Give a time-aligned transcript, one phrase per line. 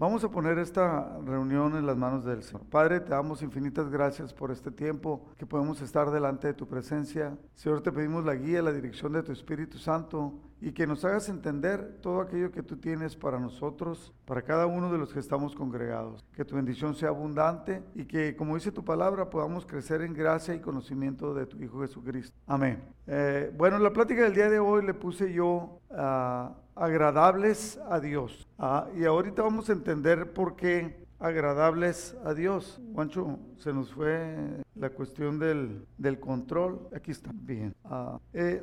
[0.00, 2.62] Vamos a poner esta reunión en las manos del Señor.
[2.70, 7.36] Padre, te damos infinitas gracias por este tiempo que podemos estar delante de tu presencia.
[7.54, 11.28] Señor, te pedimos la guía, la dirección de tu Espíritu Santo y que nos hagas
[11.28, 15.54] entender todo aquello que tú tienes para nosotros, para cada uno de los que estamos
[15.54, 16.24] congregados.
[16.34, 20.54] Que tu bendición sea abundante y que, como dice tu palabra, podamos crecer en gracia
[20.54, 22.36] y conocimiento de tu Hijo Jesucristo.
[22.46, 22.82] Amén.
[23.06, 28.48] Eh, bueno, la plática del día de hoy le puse yo a agradables a Dios.
[28.58, 32.80] Ah, y ahorita vamos a entender por qué agradables a Dios.
[32.94, 34.36] Juancho, se nos fue
[34.74, 36.88] la cuestión del, del control.
[36.94, 37.74] Aquí está, bien.
[37.84, 38.62] Ah, eh,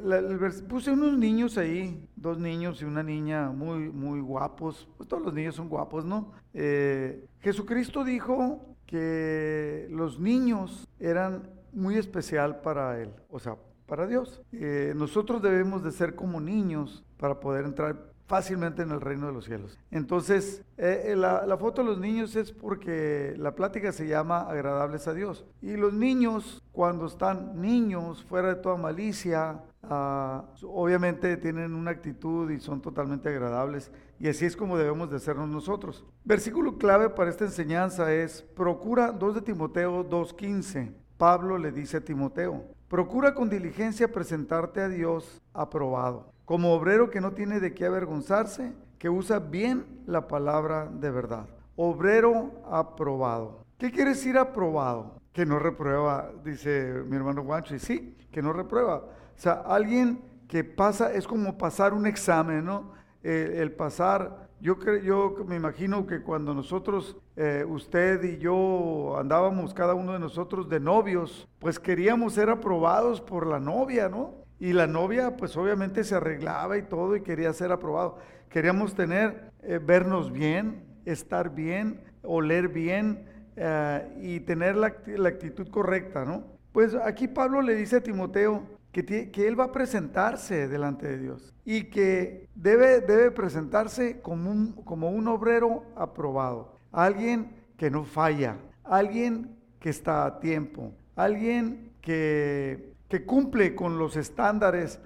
[0.68, 4.90] puse unos niños ahí, dos niños y una niña muy, muy guapos.
[4.98, 6.34] Pues todos los niños son guapos, ¿no?
[6.54, 14.42] Eh, Jesucristo dijo que los niños eran muy especial para él, o sea, para Dios.
[14.52, 19.34] Eh, nosotros debemos de ser como niños para poder entrar fácilmente en el reino de
[19.34, 19.80] los cielos.
[19.90, 25.08] Entonces, eh, eh, la, foto de los niños es porque la plática se llama agradables
[25.08, 25.46] a Dios.
[25.62, 32.52] Y los niños, cuando están niños, fuera de toda malicia, ah, obviamente tienen una actitud
[32.52, 33.92] y son totalmente agradables.
[34.20, 36.06] Y así es como debemos de sernos nosotros.
[36.26, 40.92] Versículo clave para esta enseñanza es, procura 2 de Timoteo 2.15.
[41.18, 47.20] Pablo le dice a Timoteo, procura con diligencia presentarte a Dios aprobado como obrero que
[47.20, 51.46] no tiene de qué avergonzarse, que usa bien la palabra de verdad.
[51.76, 53.66] Obrero aprobado.
[53.78, 55.20] ¿Qué quiere decir aprobado?
[55.34, 59.00] Que no reprueba, dice mi hermano Guancho, y sí, que no reprueba.
[59.00, 62.94] O sea, alguien que pasa, es como pasar un examen, ¿no?
[63.24, 69.96] el pasar, yo, yo me imagino que cuando nosotros, eh, usted y yo andábamos, cada
[69.96, 74.47] uno de nosotros de novios, pues queríamos ser aprobados por la novia, ¿no?
[74.60, 78.18] Y la novia, pues obviamente se arreglaba y todo y quería ser aprobado.
[78.50, 86.26] Queríamos tener, eh, vernos bien, estar bien, oler bien eh, y tener la, actitud correcta,
[86.26, 86.44] ¿no?
[86.72, 91.18] Pues aquí Pablo le dice a Timoteo que, que, él va a presentarse delante de
[91.18, 98.04] Dios y que debe, debe presentarse como un, como un obrero aprobado, alguien que no
[98.04, 105.00] falla, alguien que está a tiempo, alguien que que cumple con los estándares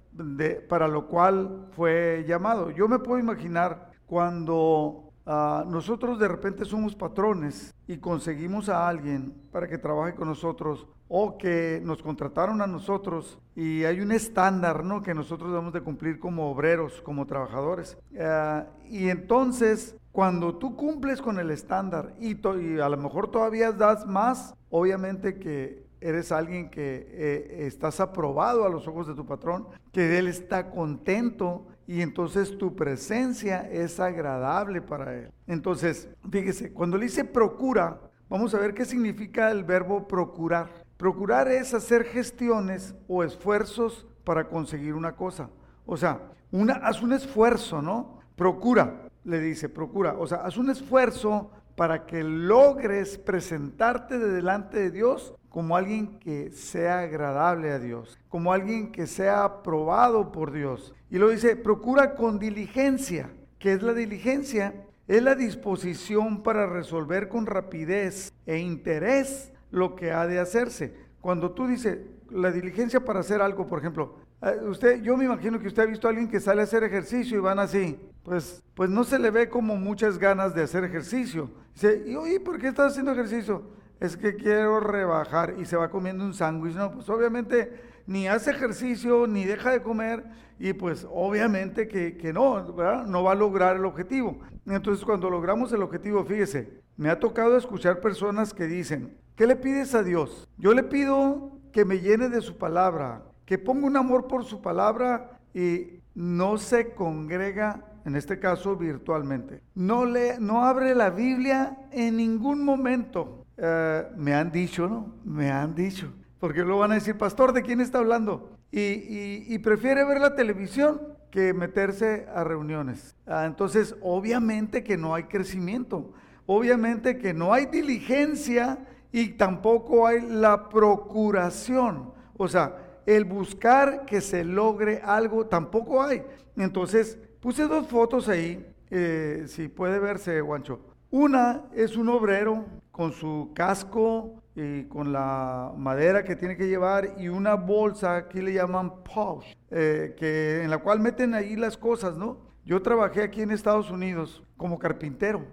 [0.68, 2.72] para lo cual fue llamado.
[2.72, 9.34] Yo me puedo imaginar cuando ah, nosotros de repente somos patrones y conseguimos a alguien
[9.52, 14.84] para que trabaje con nosotros o que nos contrataron a nosotros y hay un estándar
[14.84, 15.02] ¿no?
[15.02, 17.98] que nosotros debemos de cumplir como obreros, como trabajadores.
[18.20, 23.72] Ah, y entonces, cuando tú cumples con el estándar y, y a lo mejor todavía
[23.72, 29.26] das más, obviamente que eres alguien que eh, estás aprobado a los ojos de tu
[29.26, 35.32] patrón, que él está contento y entonces tu presencia es agradable para él.
[35.48, 40.70] Entonces, fíjese, cuando le dice procura, vamos a ver qué significa el verbo procurar.
[40.98, 45.50] Procurar es hacer gestiones o esfuerzos para conseguir una cosa.
[45.86, 46.20] O sea,
[46.52, 48.20] una, haz un esfuerzo, ¿no?
[48.36, 50.16] Procura, le dice, procura.
[50.18, 56.18] O sea, haz un esfuerzo para que logres presentarte de delante de Dios como alguien
[56.20, 60.96] que sea agradable a Dios, como alguien que sea aprobado por Dios.
[61.10, 63.30] Y lo dice, procura con diligencia.
[63.60, 64.74] ¿Qué es la diligencia?
[65.10, 70.96] Es la disposición para resolver con rapidez e interés lo que ha de hacerse.
[71.20, 75.60] Cuando tú dices la diligencia para hacer algo, por ejemplo, eh, usted, yo me imagino
[75.60, 78.64] que usted ha visto a alguien que sale a hacer ejercicio y van así, pues,
[78.74, 81.52] pues no se le ve como muchas ganas de hacer ejercicio.
[81.74, 83.81] Dice, y oye, ¿por qué estás haciendo ejercicio?
[84.02, 86.76] Es que quiero rebajar y se va comiendo un sándwich.
[86.76, 87.72] No, pues obviamente
[88.08, 90.26] ni hace ejercicio ni deja de comer
[90.60, 93.06] y pues obviamente que, que no, ¿verdad?
[93.06, 94.40] no va a lograr el objetivo.
[94.66, 99.56] Entonces cuando logramos el objetivo, fíjese, me ha tocado escuchar personas que dicen, ¿qué le
[99.56, 100.48] pides a Dios?
[100.58, 104.62] Yo le pido que me llene de su palabra, que ponga un amor por su
[104.62, 109.62] palabra y no se congrega, en este caso virtualmente.
[109.76, 113.41] No, le, no abre la Biblia en ningún momento.
[113.64, 115.14] Eh, me han dicho, ¿no?
[115.24, 116.12] Me han dicho.
[116.40, 118.58] Porque luego van a decir, pastor, ¿de quién está hablando?
[118.72, 121.00] Y, prefiere ver la televisión
[121.30, 123.16] que meterse a reuniones.
[123.28, 126.12] Ah, entonces, obviamente que no hay crecimiento.
[126.48, 128.80] Obviamente que no hay diligencia
[129.12, 132.14] y tampoco hay la procuración.
[132.38, 136.24] O sea, el buscar que se logre algo tampoco hay.
[136.58, 140.80] Entonces, puse dos fotos ahí, eh, si puede verse, Guancho.
[141.12, 147.16] Una es un obrero con su casco y con la madera que tiene que llevar
[147.18, 151.78] y una bolsa, aquí le llaman pouch, eh, que, en la cual meten ahí las
[151.78, 152.38] cosas, ¿no?
[152.66, 155.46] Yo trabajé aquí en Estados Unidos como carpintero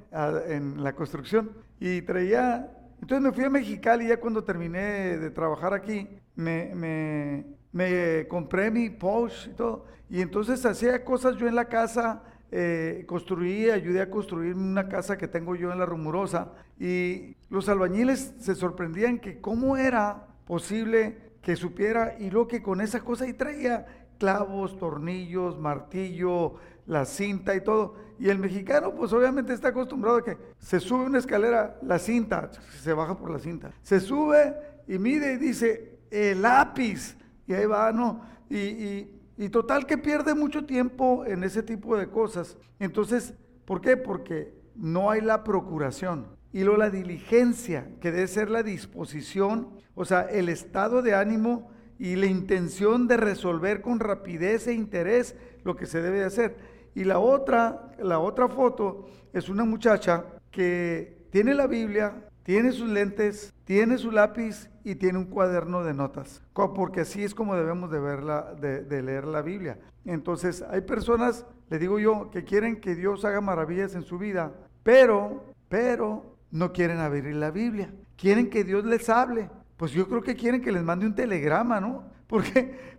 [0.46, 2.70] en la construcción y traía,
[3.00, 8.70] entonces me fui a Mexicali ya cuando terminé de trabajar aquí, me, me, me compré
[8.70, 14.00] mi Porsche y todo, y entonces hacía cosas yo en la casa, eh, construí, ayudé
[14.00, 19.18] a construir una casa que tengo yo en la Rumurosa y los albañiles se sorprendían
[19.18, 23.86] que cómo era posible que supiera y lo que con esa cosa y traía
[24.18, 26.54] clavos, tornillos, martillo,
[26.86, 27.96] la cinta y todo.
[28.18, 32.50] Y el mexicano pues obviamente está acostumbrado a que se sube una escalera, la cinta,
[32.82, 34.54] se baja por la cinta, se sube
[34.88, 37.16] y mide y dice el lápiz
[37.46, 38.22] y ahí va, ¿no?
[38.50, 39.17] y
[39.50, 42.56] total que pierde mucho tiempo en ese tipo de cosas.
[42.80, 43.96] Entonces, ¿por qué?
[43.96, 46.26] Porque no hay la procuración.
[46.52, 51.70] Y luego la diligencia, que debe ser la disposición, o sea, el estado de ánimo
[51.98, 56.56] y la intención de resolver con rapidez e interés lo que se debe hacer.
[56.94, 62.88] Y la otra, la otra foto es una muchacha que tiene la Biblia, tiene sus
[62.88, 67.90] lentes, tiene su lápiz y tiene un cuaderno de notas, porque así es como debemos
[67.90, 69.78] de, de, leer la Biblia.
[70.06, 74.50] Entonces, hay personas, le digo yo, que quieren que Dios haga maravillas en su vida,
[74.82, 77.92] pero, pero, no quieren abrir la Biblia.
[78.16, 79.50] Quieren que Dios les hable.
[79.76, 82.04] Pues yo creo que quieren que les mande un telegrama, ¿no?
[82.26, 82.44] ¿Por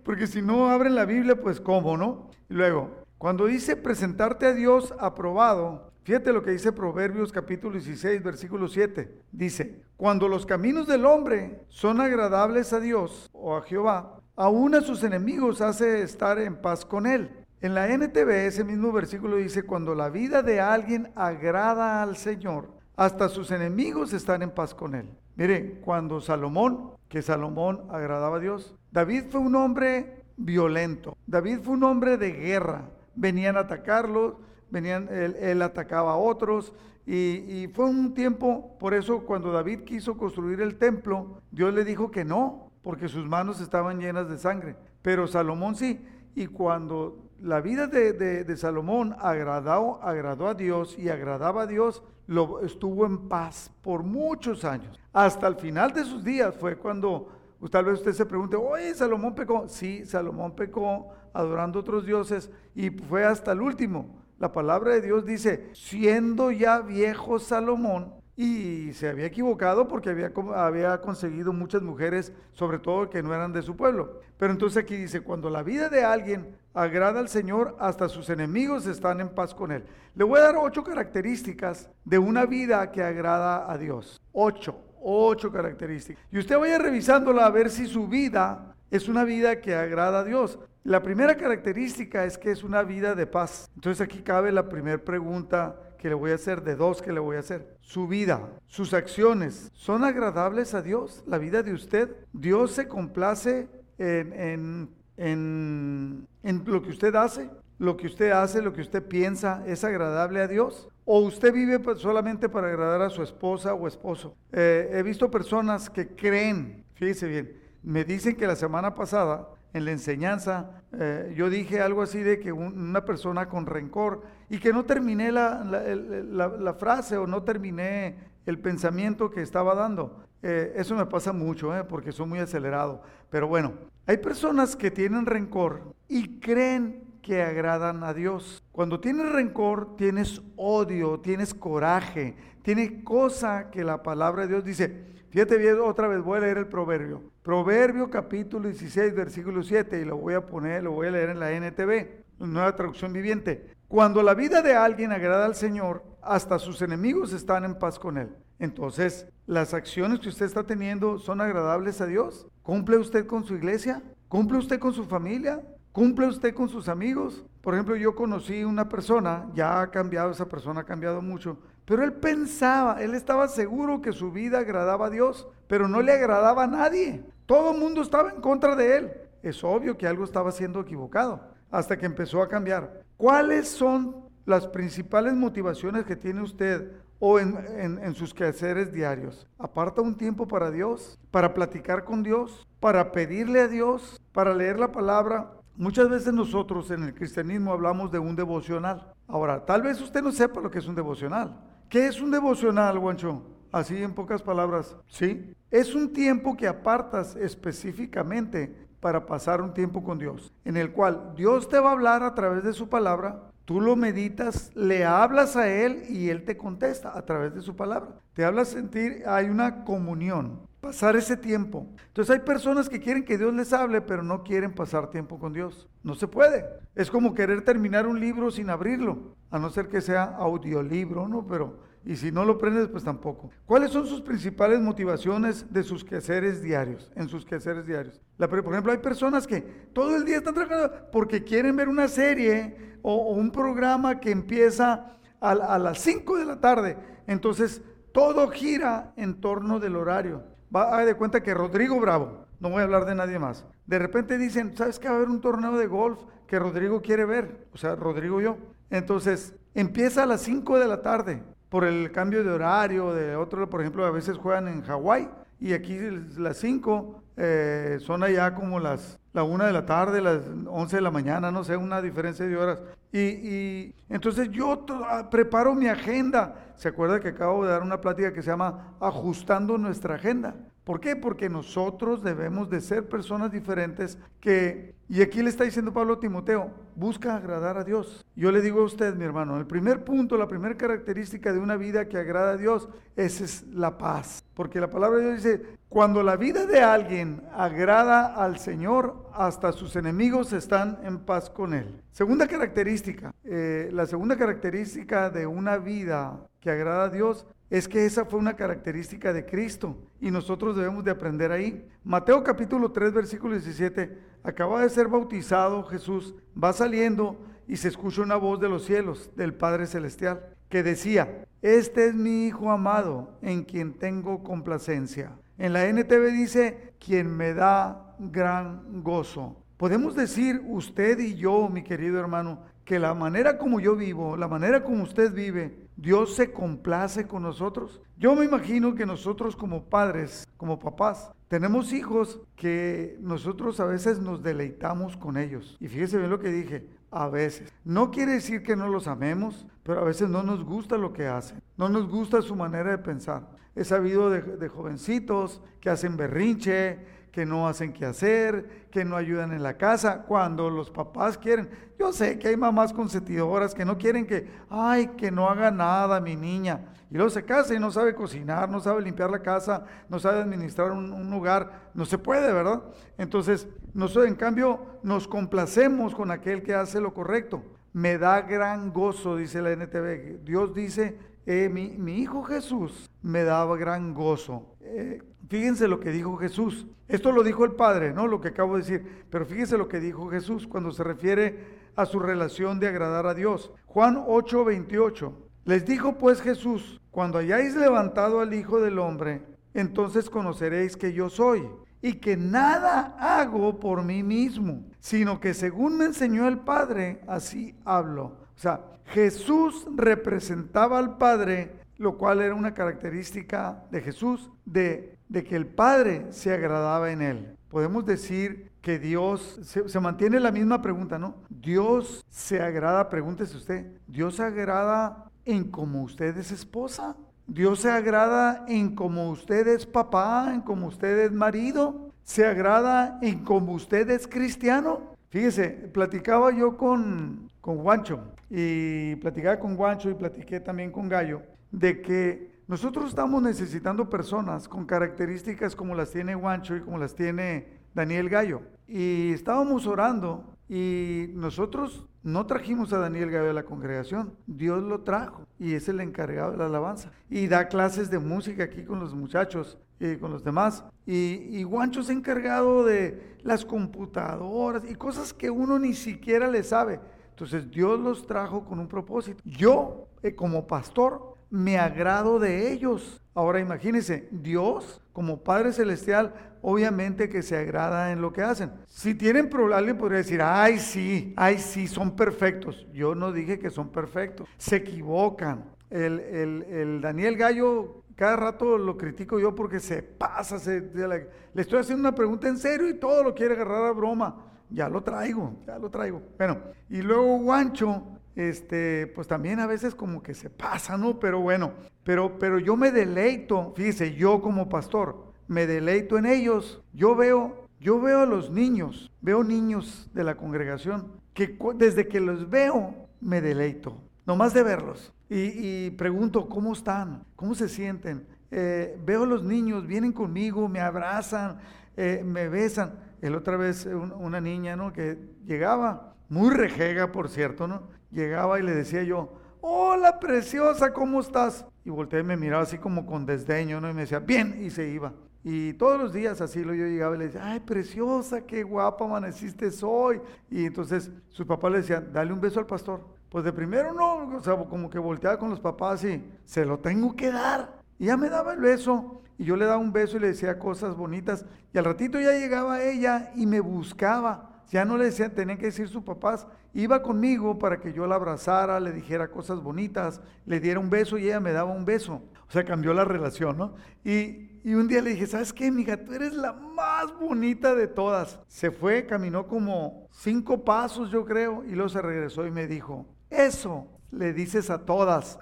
[0.04, 2.30] Porque si no abren la Biblia, pues cómo, ¿no?
[2.50, 8.68] Luego, cuando dice presentarte a Dios aprobado, Fíjate lo que dice Proverbios capítulo 16, versículo
[8.68, 9.22] 7.
[9.32, 14.82] Dice, cuando los caminos del hombre son agradables a Dios o a Jehová, aún a
[14.82, 17.30] sus enemigos hace estar en paz con él.
[17.62, 22.70] En la NTV ese mismo versículo dice, cuando la vida de alguien agrada al Señor,
[22.96, 25.10] hasta sus enemigos están en paz con él.
[25.36, 31.74] Mire, cuando Salomón, que Salomón agradaba a Dios, David fue un hombre violento, David fue
[31.74, 34.40] un hombre de guerra, venían a atacarlo,
[34.72, 36.74] venían, él, atacaba a otros
[37.06, 42.12] y, fue un tiempo, por eso cuando David quiso construir el templo, Dios le dijo
[42.12, 46.00] que no, porque sus manos estaban llenas de sangre, pero Salomón sí,
[46.36, 52.60] y cuando la vida de, Salomón agradó, agradó a Dios y agradaba a Dios, lo,
[52.62, 55.00] estuvo en paz por muchos años.
[55.12, 57.30] Hasta el final de sus días fue cuando
[57.68, 59.68] tal vez usted se pregunte, oye, Salomón pecó.
[59.68, 64.19] Sí, Salomón pecó adorando otros dioses y fue hasta el último.
[64.40, 70.32] La palabra de Dios dice, siendo ya viejo Salomón, y se había equivocado porque había,
[70.56, 74.22] había conseguido muchas mujeres, sobre todo que no eran de su pueblo.
[74.38, 78.88] Pero entonces aquí dice, cuando la vida de alguien agrada al Señor, hasta sus enemigos
[78.88, 79.84] están en paz con Él.
[80.16, 84.22] Le voy a dar ocho características de una vida que agrada a Dios.
[84.32, 86.24] Ocho, ocho características.
[86.32, 90.24] Y usted vaya revisándola a ver si su vida es una vida que agrada a
[90.24, 90.60] Dios.
[90.84, 93.70] La primera característica es que es una vida de paz.
[93.76, 97.20] Entonces aquí cabe la primera pregunta que le voy a hacer, de dos que le
[97.20, 97.76] voy a hacer.
[97.82, 101.24] Su vida, sus acciones, ¿son agradables a Dios?
[101.28, 102.16] ¿La vida de usted?
[102.32, 103.68] ¿Dios se complace
[103.98, 107.50] en, en, en, lo que usted hace?
[107.78, 110.88] ¿Lo que usted hace, lo que usted piensa es agradable a Dios?
[111.04, 114.36] ¿O usted vive solamente para agradar a su esposa o esposo?
[114.54, 119.86] Eh, he visto personas que creen, fíjese bien, me dicen que la semana pasada en
[119.86, 124.74] la enseñanza, eh, yo dije algo así de que una persona con rencor y que
[124.74, 130.24] no terminé la, frase o no terminé el pensamiento que estaba dando.
[130.42, 133.04] Eh, eso me pasa mucho, eh, porque soy muy acelerado.
[133.30, 133.74] Pero bueno,
[134.08, 138.64] hay personas que tienen rencor y creen que agradan a Dios.
[138.72, 145.19] Cuando tienes rencor, tienes odio, tienes coraje, tienes cosa que la palabra de Dios dice.
[145.30, 147.22] Fíjate bien, otra vez voy a leer el proverbio.
[147.44, 151.40] Proverbio capítulo 16, versículo 7, y lo voy a poner, lo voy a leer en
[151.40, 153.76] la NTV, nueva traducción viviente.
[153.88, 158.18] Cuando la vida de alguien agrada al Señor, hasta sus enemigos están en paz con
[158.18, 158.30] Él.
[158.58, 162.48] Entonces, ¿las acciones que usted está teniendo son agradables a Dios?
[162.64, 164.02] ¿Cumple usted con su iglesia?
[164.30, 165.62] ¿Cumple usted con su familia?
[165.92, 167.46] ¿Cumple usted con sus amigos?
[167.62, 171.60] Por ejemplo, yo conocí una persona, ya ha cambiado, esa persona ha cambiado mucho,
[171.90, 176.12] pero él pensaba, él estaba seguro que su vida agradaba a Dios, pero no le
[176.12, 177.24] agradaba a nadie.
[177.48, 179.12] Todo el mundo estaba en contra de él.
[179.42, 181.42] Es obvio que algo estaba siendo equivocado,
[181.72, 183.02] hasta que empezó a cambiar.
[183.18, 187.58] ¿Cuáles son las principales motivaciones que tiene usted o en,
[188.04, 189.48] en, sus quehaceres diarios.
[189.58, 194.80] Aparta un tiempo para Dios, para platicar con Dios, para pedirle a Dios, para leer
[194.80, 195.54] la palabra.
[195.76, 199.12] Muchas veces nosotros en el cristianismo hablamos de un devocional.
[199.28, 201.60] Ahora, tal vez usted no sepa lo que es un devocional.
[201.90, 203.42] ¿Qué es un devocional, Guancho?
[203.72, 205.54] Así en pocas palabras, ¿sí?
[205.72, 211.34] Es un tiempo que apartas específicamente para pasar un tiempo con Dios, en el cual
[211.36, 215.56] Dios te va a hablar a través de su palabra, Tú lo meditas, le hablas
[215.56, 218.16] a Él y Él te contesta a través de su palabra.
[218.34, 221.88] Te habla sentir, hay una comunión, pasar ese tiempo.
[222.08, 225.54] Entonces hay personas que quieren que Dios les hable, pero no quieren pasar tiempo con
[225.54, 225.88] Dios.
[226.04, 226.66] No se puede.
[226.96, 231.46] Es como querer terminar un libro sin abrirlo, a no ser que sea audiolibro, ¿no?
[231.46, 233.52] Pero y si no lo prendes, pues tampoco.
[233.66, 237.12] ¿Cuáles son sus principales motivaciones de sus quehaceres diarios?
[237.16, 238.22] En sus quehaceres diarios.
[238.38, 239.62] por ejemplo, hay personas que
[239.94, 245.18] todo el día están trabajando porque quieren ver una serie o, un programa que empieza
[245.42, 246.98] a, a las 5 de la tarde.
[247.28, 247.82] Entonces,
[248.14, 250.44] todo gira en torno del horario.
[250.74, 254.00] Va a de cuenta que Rodrigo Bravo, no voy a hablar de nadie más, de
[254.00, 257.68] repente dicen, ¿sabes que va a haber un torneo de golf que Rodrigo quiere ver?
[257.74, 258.58] O sea, Rodrigo y yo.
[258.90, 263.70] Entonces, empieza a las 5 de la tarde por el cambio de horario, de otro,
[263.70, 265.98] por ejemplo, a veces juegan en Hawái y aquí
[266.38, 271.02] las 5 eh, son allá como las la 1 de la tarde, las 11 de
[271.02, 272.82] la mañana, no sé, una diferencia de horas.
[273.12, 276.74] Y, y entonces yo ah, preparo mi agenda.
[276.76, 280.56] ¿Se acuerda que acabo de dar una plática que se llama Ajustando nuestra agenda?
[280.90, 281.16] ¿Por qué?
[281.16, 286.20] Porque nosotros debemos de ser personas diferentes que, y aquí le está diciendo Pablo a
[286.20, 288.26] Timoteo, busca agradar a Dios.
[288.36, 291.76] Yo le digo a usted, mi hermano, el primer punto, la primera característica de una
[291.76, 294.44] vida que agrada a Dios, es la paz.
[294.56, 299.72] Porque la palabra de Dios dice, cuando la vida de alguien agrada al Señor, hasta
[299.74, 302.02] sus enemigos están en paz con Él.
[302.12, 308.06] Segunda característica, eh, la segunda característica de una vida que agrada a Dios es que
[308.06, 311.88] esa fue una característica de Cristo y nosotros debemos de aprender ahí.
[312.04, 318.22] Mateo capítulo 3 versículo 17, acaba de ser bautizado Jesús, va saliendo y se escucha
[318.22, 323.38] una voz de los cielos del Padre Celestial que decía, este es mi Hijo amado
[323.42, 325.32] en quien tengo complacencia.
[325.58, 329.58] En la NTV dice, quien me da gran gozo.
[329.78, 334.48] Podemos decir usted y yo, mi querido hermano, que la manera como yo vivo, la
[334.48, 338.02] manera como usted vive, Dios se complace con nosotros.
[338.18, 344.20] Yo me imagino que nosotros como padres, como papás, tenemos hijos que nosotros a veces
[344.20, 345.76] nos deleitamos con ellos.
[345.80, 347.74] Y fíjese bien lo que dije, a veces.
[347.84, 351.28] No quiere decir que no los amemos, pero a veces no nos gusta lo que
[351.28, 351.62] hacen.
[351.76, 353.50] No nos gusta su manera de pensar.
[353.76, 357.00] He sabido de, de jovencitos que hacen berrinche,
[357.32, 361.70] que no hacen qué hacer, que no ayudan en la casa, cuando los papás quieren.
[361.98, 366.20] Yo sé que hay mamás consentidoras que no quieren que, ay, que no haga nada
[366.20, 366.86] mi niña.
[367.12, 370.42] Y luego se casa y no sabe cocinar, no sabe limpiar la casa, no sabe
[370.42, 371.90] administrar un, lugar.
[371.94, 372.84] No se puede, ¿verdad?
[373.18, 377.64] Entonces, nosotros en cambio nos complacemos con aquel que hace lo correcto.
[377.94, 380.44] Me da gran gozo, dice la NTV.
[380.44, 381.18] Dios dice,
[381.50, 384.76] eh, mi, hijo Jesús me daba gran gozo.
[384.82, 386.86] Eh, Fíjense lo que dijo Jesús.
[387.08, 388.28] Esto lo dijo el Padre, ¿no?
[388.28, 389.26] Lo que acabo de decir.
[389.32, 393.34] Pero fíjense lo que dijo Jesús cuando se refiere a su relación de agradar a
[393.34, 393.72] Dios.
[393.88, 395.34] Juan 8, 28.
[395.66, 399.42] Les dijo pues Jesús, cuando hayáis levantado al Hijo del Hombre,
[399.74, 401.68] entonces conoceréis que yo soy
[402.02, 407.76] y que nada hago por mí mismo, sino que según me enseñó el Padre, así
[407.86, 408.38] hablo.
[408.56, 408.82] O sea,
[409.14, 415.68] Jesús representaba al Padre, lo cual era una característica de Jesús, de de que el
[415.68, 417.56] Padre se agradaba en él.
[417.70, 421.36] Podemos decir que Dios, se, mantiene la misma pregunta, ¿no?
[421.50, 427.16] Dios se agrada, pregúntese usted, ¿Dios se agrada en como usted es esposa?
[427.46, 432.12] ¿Dios se agrada en como usted es papá, en como usted es marido?
[432.24, 435.16] ¿Se agrada en como usted es cristiano?
[435.30, 441.44] Fíjese, platicaba yo con, con Guancho y platicaba con Guancho y platiqué también con Gallo
[441.70, 447.14] de que nosotros estamos necesitando personas con características como las tiene Guancho y como las
[447.14, 448.64] tiene Daniel Gallo.
[448.88, 455.02] Y estábamos orando y nosotros no trajimos a Daniel Gallo a la congregación, Dios lo
[455.02, 457.12] trajo y es el encargado de la alabanza.
[457.30, 460.84] Y da clases de música aquí con los muchachos y con los demás.
[461.06, 466.64] Y, y Guancho es encargado de las computadoras y cosas que uno ni siquiera le
[466.64, 467.00] sabe.
[467.40, 469.42] Entonces Dios los trajo con un propósito.
[469.46, 473.22] Yo, eh, como pastor, me agrado de ellos.
[473.34, 478.74] Ahora imagínense, Dios como Padre Celestial, obviamente que se agrada en lo que hacen.
[478.88, 482.86] Si tienen problemas, alguien podría decir, ay sí, ay sí, son perfectos.
[482.92, 485.64] Yo no dije que son perfectos, se equivocan.
[485.90, 492.02] El, el, Daniel Gallo, cada rato lo critico yo porque se pasa, le estoy haciendo
[492.02, 494.49] una pregunta en serio y todo lo quiere agarrar a broma.
[494.70, 496.22] Ya lo traigo, ya lo traigo.
[496.38, 496.58] Bueno,
[496.90, 498.04] y luego Guancho,
[498.36, 501.20] este, pues también a veces como que se pasa, ¿no?
[501.20, 501.74] Pero bueno,
[502.04, 506.82] pero, pero yo me deleito, fíjese, yo como pastor, me deleito en ellos.
[506.94, 512.20] Yo veo, yo veo a los niños, veo niños de la congregación que desde que
[512.20, 515.14] los veo me deleito, nomás de verlos.
[515.30, 517.24] Y, pregunto, ¿cómo están?
[517.36, 518.26] ¿Cómo se sienten?
[518.50, 521.60] Eh, veo a los niños, vienen conmigo, me abrazan,
[521.96, 522.96] eh, me besan.
[523.22, 524.94] El otra vez una niña, ¿no?
[524.94, 527.84] Que llegaba, muy rejega, por cierto, ¿no?
[528.12, 531.66] Llegaba y le decía yo, hola preciosa, ¿cómo estás?
[531.84, 533.90] Y volteé y me miraba así como con desdeño, ¿no?
[533.90, 535.14] Y me decía, bien, y se iba.
[535.44, 539.70] Y todos los días así yo llegaba y le decía, ay, preciosa, qué guapa amaneciste
[539.84, 540.22] hoy.
[540.50, 543.06] Y entonces su papá le decía, dale un beso al pastor.
[543.30, 546.80] Pues de primero no, o sea, como que volteaba con los papás y se lo
[546.80, 547.80] tengo que dar.
[547.98, 550.60] Y ya me daba el beso y yo le daba un beso y le decía
[550.60, 551.46] cosas bonitas.
[551.74, 554.64] Y al ratito ya llegaba ella y me buscaba.
[554.70, 558.16] Ya no le decían, tenían que decir sus papás, iba conmigo para que yo la
[558.16, 562.22] abrazara, le dijera cosas bonitas, le diera un beso y ella me daba un beso.
[562.50, 563.76] O sea, cambió la relación, ¿no?
[564.04, 566.04] Y, un día le dije, ¿sabes qué, mija?
[566.04, 568.40] Tú eres la más bonita de todas.
[568.48, 573.06] Se fue, caminó como cinco pasos, yo creo, y luego se regresó y me dijo,
[573.30, 575.40] eso le dices a todas.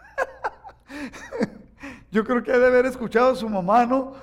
[2.12, 4.14] yo creo que ha de haber escuchado a su mamá, ¿no?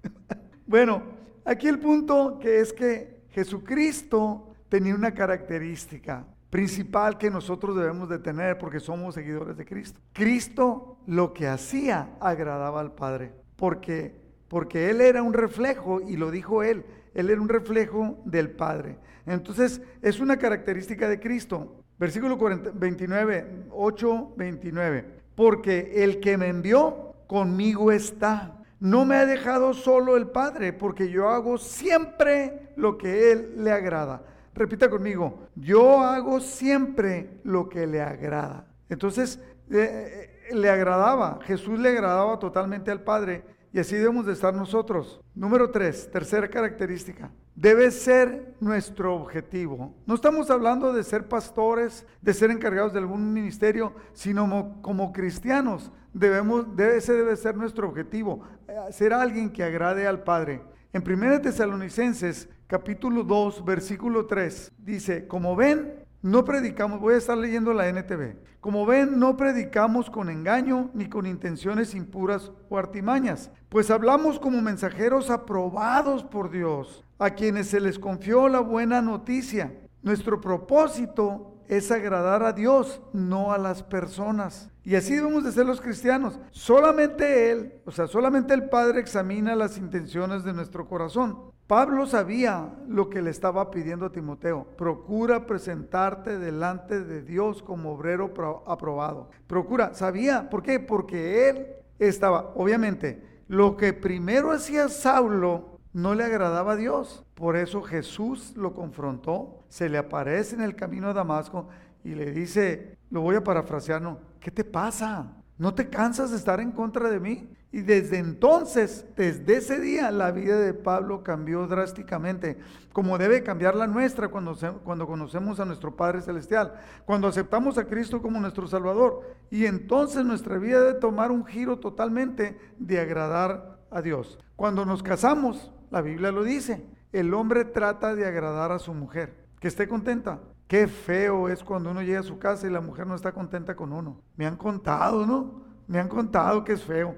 [0.66, 1.02] bueno,
[1.44, 8.18] aquí el punto que es que Jesucristo tenía una característica principal que nosotros debemos de
[8.18, 10.00] tener porque somos seguidores de Cristo.
[10.12, 14.20] Cristo lo que hacía agradaba al Padre, porque
[14.50, 16.84] porque él era un reflejo y lo dijo él,
[17.14, 18.98] él era un reflejo del Padre.
[19.24, 21.84] Entonces, es una característica de Cristo.
[22.00, 25.04] Versículo 29, 8, 29.
[25.36, 31.10] Porque el que me envió conmigo está no me ha dejado solo el Padre, porque
[31.10, 34.22] yo hago siempre lo que Él le agrada.
[34.54, 38.66] Repita conmigo, yo hago siempre lo que le agrada.
[38.88, 39.38] Entonces,
[39.70, 44.52] eh, eh, le agradaba, Jesús le agradaba totalmente al Padre y así debemos de estar
[44.52, 45.20] nosotros.
[45.34, 47.30] Número tres, tercera característica.
[47.54, 49.94] Debe ser nuestro objetivo.
[50.06, 55.92] No estamos hablando de ser pastores, de ser encargados de algún ministerio, sino como, cristianos.
[56.12, 60.62] Debemos, ese debe ser nuestro objetivo, eh, ser alguien que agrade al Padre.
[60.92, 67.36] En 1 Tesalonicenses capítulo 2, versículo 3, dice, como ven, no predicamos, voy a estar
[67.38, 68.36] leyendo la NTV.
[68.60, 74.60] Como ven, no predicamos con engaño ni con intenciones impuras o artimañas, pues hablamos como
[74.60, 79.72] mensajeros aprobados por Dios, a quienes se les confió la buena noticia.
[80.02, 84.68] Nuestro propósito es agradar a Dios, no a las personas.
[84.82, 86.40] Y así debemos de ser los cristianos.
[86.50, 91.38] Solamente Él, o sea, solamente el Padre examina las intenciones de nuestro corazón.
[91.68, 94.66] Pablo sabía lo que le estaba pidiendo a Timoteo.
[94.76, 98.34] Procura presentarte delante de Dios como obrero
[98.66, 99.30] aprobado.
[99.46, 100.80] Procura, sabía, ¿por qué?
[100.80, 101.66] Porque él
[102.00, 107.26] estaba, obviamente, lo que primero hacía Saulo no le agradaba a Dios.
[107.34, 111.68] Por eso Jesús lo confrontó, se le aparece en el camino a Damasco
[112.04, 115.32] y le dice, lo voy a parafrasear, no, ¿qué te pasa?
[115.58, 117.52] ¿No te cansas de estar en contra de mí?
[117.72, 122.58] Y desde entonces, desde ese día, la vida de Pablo cambió drásticamente,
[122.92, 127.84] como debe cambiar la nuestra cuando, cuando conocemos a nuestro Padre Celestial, cuando aceptamos a
[127.84, 129.22] Cristo como nuestro Salvador.
[129.50, 134.38] Y entonces nuestra vida debe tomar un giro totalmente de agradar a Dios.
[134.56, 139.46] Cuando nos casamos, la Biblia lo dice, el hombre trata de agradar a su mujer,
[139.60, 140.40] que esté contenta.
[140.66, 143.74] Qué feo es cuando uno llega a su casa y la mujer no está contenta
[143.74, 144.20] con uno.
[144.36, 145.62] Me han contado, ¿no?
[145.88, 147.16] Me han contado que es feo.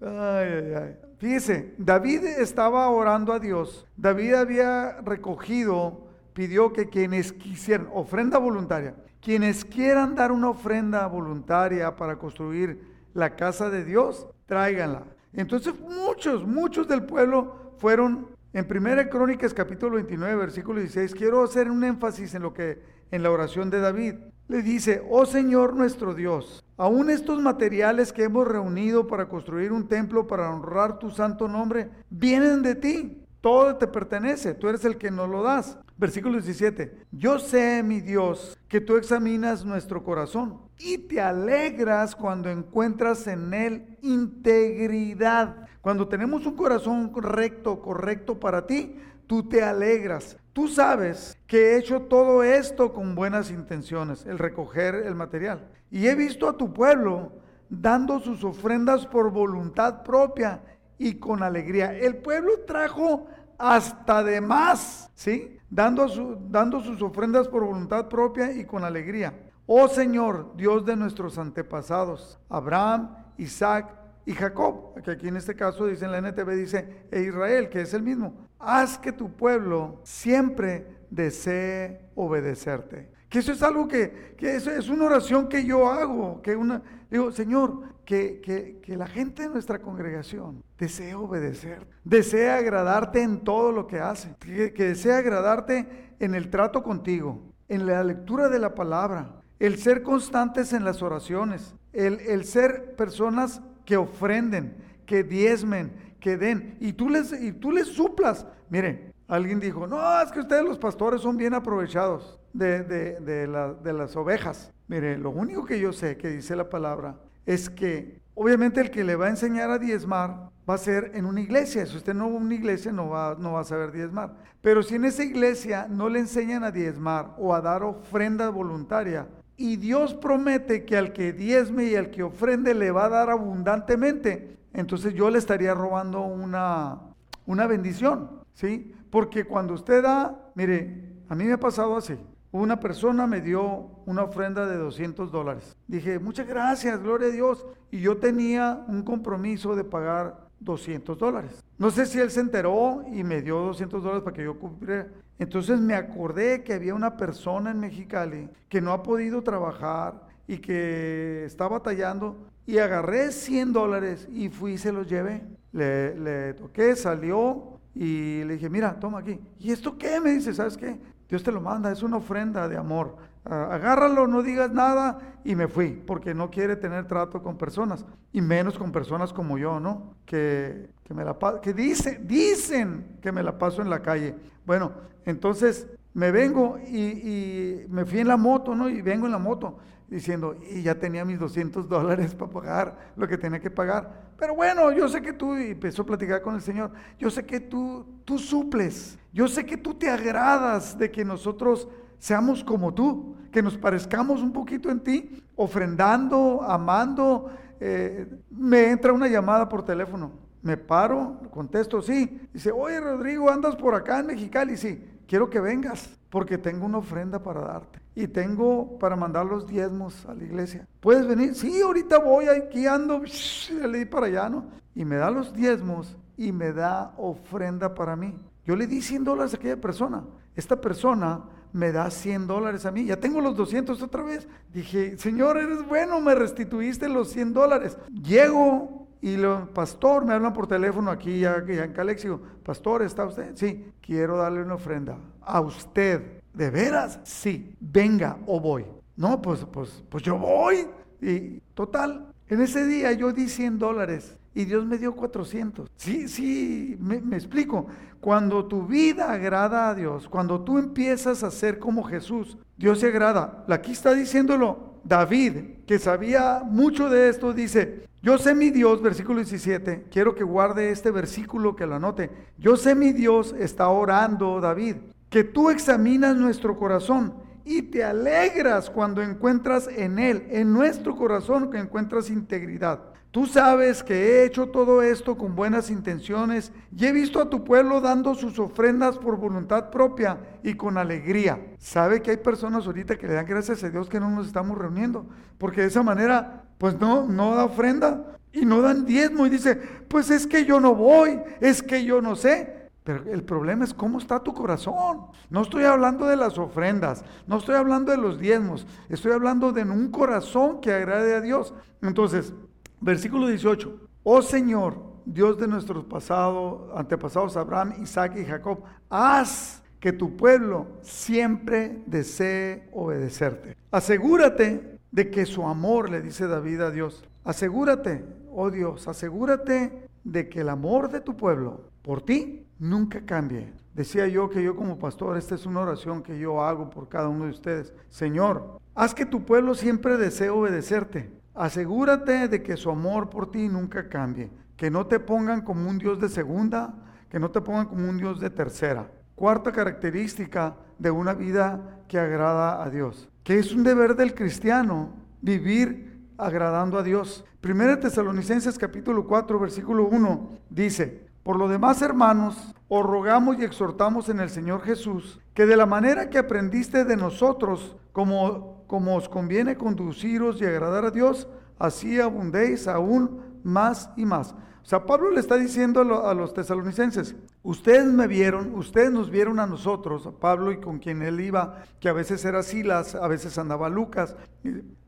[0.00, 0.96] Ay, ay, ay.
[1.18, 3.86] Fíjese, David estaba orando a Dios.
[3.96, 11.96] David había recogido, pidió que quienes quisieran, ofrenda voluntaria, quienes quieran dar una ofrenda voluntaria
[11.96, 15.04] para construir la casa de Dios, tráiganla.
[15.32, 21.70] Entonces muchos, muchos del pueblo fueron en Primera Crónicas capítulo 29, versículo 16, quiero hacer
[21.70, 24.14] un énfasis en lo que en la oración de David.
[24.48, 29.88] Le dice, "Oh Señor nuestro Dios, aún estos materiales que hemos reunido para construir un
[29.88, 33.22] templo para honrar tu santo nombre vienen de ti.
[33.40, 36.94] Todo te pertenece, tú eres el que nos lo das." Versículo 17.
[37.10, 43.54] Yo sé, mi Dios, que tú examinas nuestro corazón y te alegras cuando encuentras en
[43.54, 50.36] él integridad cuando tenemos un corazón recto, correcto para ti, tú te alegras.
[50.52, 55.68] Tú sabes que he hecho todo esto con buenas intenciones, el recoger el material.
[55.90, 57.32] Y he visto a tu pueblo
[57.68, 60.62] dando sus ofrendas por voluntad propia
[60.98, 61.92] y con alegría.
[61.92, 63.26] El pueblo trajo
[63.58, 65.58] hasta de más, ¿sí?
[65.68, 66.06] Dando,
[66.48, 69.34] dando sus ofrendas por voluntad propia y con alegría.
[69.66, 75.86] Oh Señor, Dios de nuestros antepasados, Abraham, Isaac y Jacob, que aquí en este caso
[75.86, 80.00] dice en la NTV, dice, e Israel, que es el mismo, haz que tu pueblo
[80.02, 83.08] siempre desee obedecerte.
[83.28, 86.82] Que eso es algo que, que eso es una oración que yo hago, que una,
[87.08, 93.44] digo, Señor, que, que, que la gente de nuestra congregación desee obedecer, desea agradarte en
[93.44, 98.48] todo lo que hace, que, que desea agradarte en el trato contigo, en la lectura
[98.48, 104.76] de la palabra, el ser constantes en las oraciones, el, el ser personas que ofrenden,
[105.06, 108.46] que diezmen, que den, y tú les, y tú les suplas.
[108.68, 113.46] Mire, alguien dijo, no, es que ustedes los pastores son bien aprovechados de, de, de,
[113.46, 114.72] la, de las ovejas.
[114.88, 119.04] Mire, lo único que yo sé que dice la palabra es que obviamente el que
[119.04, 121.86] le va a enseñar a diezmar va a ser en una iglesia.
[121.86, 124.34] Si usted no va a una iglesia, no va, no va a saber diezmar.
[124.60, 129.28] Pero si en esa iglesia no le enseñan a diezmar o a dar ofrenda voluntaria,
[129.56, 133.30] y Dios promete que al que diezme y al que ofrende le va a dar
[133.30, 137.00] abundantemente, entonces yo le estaría robando una,
[137.46, 138.94] una bendición, ¿sí?
[139.10, 142.16] Porque cuando usted da, mire, a mí me ha pasado así.
[142.52, 145.76] Una persona me dio una ofrenda de 200 dólares.
[145.86, 147.66] Dije, muchas gracias, gloria a Dios.
[147.90, 151.62] Y yo tenía un compromiso de pagar 200 dólares.
[151.78, 155.08] No sé si él se enteró y me dio 200 dólares para que yo cumpliera.
[155.38, 160.58] Entonces me acordé que había una persona en Mexicali que no ha podido trabajar y
[160.58, 165.42] que está batallando y agarré 100 dólares y fui y se los llevé.
[165.72, 169.38] Le, le toqué, salió y le dije, mira, toma aquí.
[169.58, 170.20] ¿Y esto qué?
[170.20, 170.98] Me dice, ¿sabes qué?
[171.28, 173.16] Dios te lo manda, es una ofrenda de amor.
[173.48, 178.04] Uh, agárralo, no digas nada y me fui, porque no quiere tener trato con personas,
[178.32, 180.16] y menos con personas como yo, ¿no?
[180.24, 184.34] Que, que me la que dicen, dicen que me la paso en la calle.
[184.66, 184.90] Bueno,
[185.24, 188.88] entonces me vengo y, y, me fui en la moto, ¿no?
[188.88, 189.78] Y vengo en la moto
[190.08, 194.32] diciendo, y ya tenía mis 200 dólares para pagar lo que tenía que pagar.
[194.36, 197.44] Pero bueno, yo sé que tú, y empezó a platicar con el Señor, yo sé
[197.44, 202.92] que tú, tú suples, yo sé que tú te agradas de que nosotros seamos como
[202.94, 207.50] tú, que nos parezcamos un poquito en ti, ofrendando, amando.
[207.80, 212.40] Eh, me entra una llamada por teléfono, me paro, contesto, sí.
[212.52, 216.98] Dice, oye Rodrigo, andas por acá en Mexicali, sí, quiero que vengas, porque tengo una
[216.98, 218.00] ofrenda para darte.
[218.14, 220.86] Y tengo para mandar los diezmos a la iglesia.
[221.00, 221.54] ¿Puedes venir?
[221.54, 224.64] Sí, ahorita voy, aquí ando, le di para allá, ¿no?
[224.94, 228.38] Y me da los diezmos y me da ofrenda para mí.
[228.64, 230.24] Yo le di 100 dólares a aquella persona.
[230.54, 231.44] Esta persona
[231.76, 233.04] me da 100 dólares a mí.
[233.04, 234.48] Ya tengo los 200 otra vez.
[234.72, 237.98] Dije, Señor, eres bueno, me restituiste los 100 dólares.
[238.10, 242.40] Llego y el pastor me hablan por teléfono aquí ya, ya en Calexio.
[242.64, 243.54] Pastor, ¿está usted?
[243.56, 246.40] Sí, quiero darle una ofrenda a usted.
[246.54, 247.20] ¿De veras?
[247.24, 248.86] Sí, venga o voy.
[249.14, 250.88] No, pues, pues, pues yo voy.
[251.20, 255.90] Y total, en ese día yo di 100 dólares y Dios me dio 400.
[255.96, 257.88] Sí, sí, me, explico.
[258.20, 263.08] Cuando tu vida agrada a Dios, cuando tú empiezas a ser como Jesús, Dios se
[263.08, 263.66] agrada.
[263.68, 269.40] Aquí está diciéndolo David, que sabía mucho de esto, dice, yo sé mi Dios, versículo
[269.40, 272.30] 17, quiero que guarde este versículo, que lo anote.
[272.56, 274.96] Yo sé mi Dios, está orando David,
[275.28, 281.70] que tú examinas nuestro corazón y te alegras cuando encuentras en él, en nuestro corazón,
[281.70, 283.15] que encuentras integridad.
[283.36, 287.64] Tú sabes que he hecho todo esto con buenas intenciones y he visto a tu
[287.64, 291.60] pueblo dando sus ofrendas por voluntad propia y con alegría.
[291.76, 294.78] Sabe que hay personas ahorita que le dan gracias a Dios que no nos estamos
[294.78, 295.26] reuniendo,
[295.58, 299.76] porque de esa manera pues no, no da ofrenda y no dan diezmo y dice,
[300.08, 302.88] pues es que yo no voy, es que yo no sé.
[303.04, 305.26] Pero el problema es cómo está tu corazón.
[305.50, 309.82] No estoy hablando de las ofrendas, no estoy hablando de los diezmos, estoy hablando de
[309.82, 311.74] un corazón que agrade a Dios.
[312.00, 312.54] Entonces,
[313.00, 314.08] Versículo 18.
[314.22, 318.80] Oh Señor, Dios de nuestros pasados, antepasados Abraham, Isaac y Jacob,
[319.10, 323.76] haz que tu pueblo siempre desee obedecerte.
[323.90, 330.48] Asegúrate de que su amor, le dice David a Dios, asegúrate, oh Dios, asegúrate de
[330.48, 333.72] que el amor de tu pueblo por ti nunca cambie.
[333.94, 337.28] Decía yo que yo como pastor, esta es una oración que yo hago por cada
[337.28, 337.94] uno de ustedes.
[338.10, 341.30] Señor, haz que tu pueblo siempre desee obedecerte.
[341.56, 345.96] Asegúrate de que su amor por ti nunca cambie, que no te pongan como un
[345.96, 346.94] Dios de segunda,
[347.30, 349.10] que no te pongan como un Dios de tercera.
[349.34, 355.14] Cuarta característica de una vida que agrada a Dios, que es un deber del cristiano
[355.40, 357.42] vivir agradando a Dios.
[357.62, 364.28] Primera Tesalonicenses capítulo 4 versículo 1 dice, por lo demás hermanos, os rogamos y exhortamos
[364.28, 369.28] en el Señor Jesús, que de la manera que aprendiste de nosotros, como como os
[369.28, 374.54] conviene conduciros y agradar a Dios, así abundéis aún más y más.
[374.86, 379.58] O sea, Pablo le está diciendo a los tesalonicenses, ustedes me vieron, ustedes nos vieron
[379.58, 383.26] a nosotros, a Pablo y con quien él iba, que a veces era Silas, a
[383.26, 384.36] veces andaba Lucas.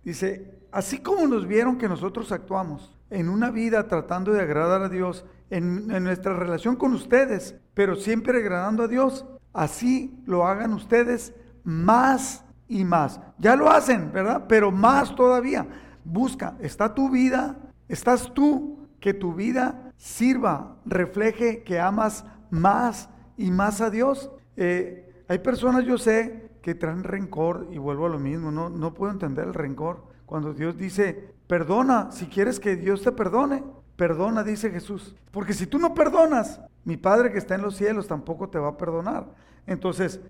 [0.03, 4.89] Dice, así como nos vieron que nosotros actuamos en una vida tratando de agradar a
[4.89, 10.75] Dios, en, en nuestra relación con ustedes, pero siempre agradando a Dios, así lo hagan
[10.75, 13.21] ustedes más y más.
[13.39, 14.45] Ya lo hacen, ¿verdad?
[14.49, 15.67] Pero más todavía.
[16.05, 17.57] Busca, está tu vida,
[17.89, 24.31] estás tú, que tu vida sirva, refleje que amas más y más a Dios.
[24.57, 28.95] Eh, hay personas, yo sé, que traen rencor y vuelvo a lo mismo, no, no
[28.95, 30.05] puedo entender el rencor.
[30.27, 33.65] Cuando Dios dice, perdona, si quieres que Dios te perdone,
[33.97, 35.17] perdona, dice Jesús.
[35.31, 38.69] Porque si tú no perdonas, mi Padre que está en los cielos tampoco te va
[38.69, 39.27] a perdonar.
[39.67, 40.21] Entonces,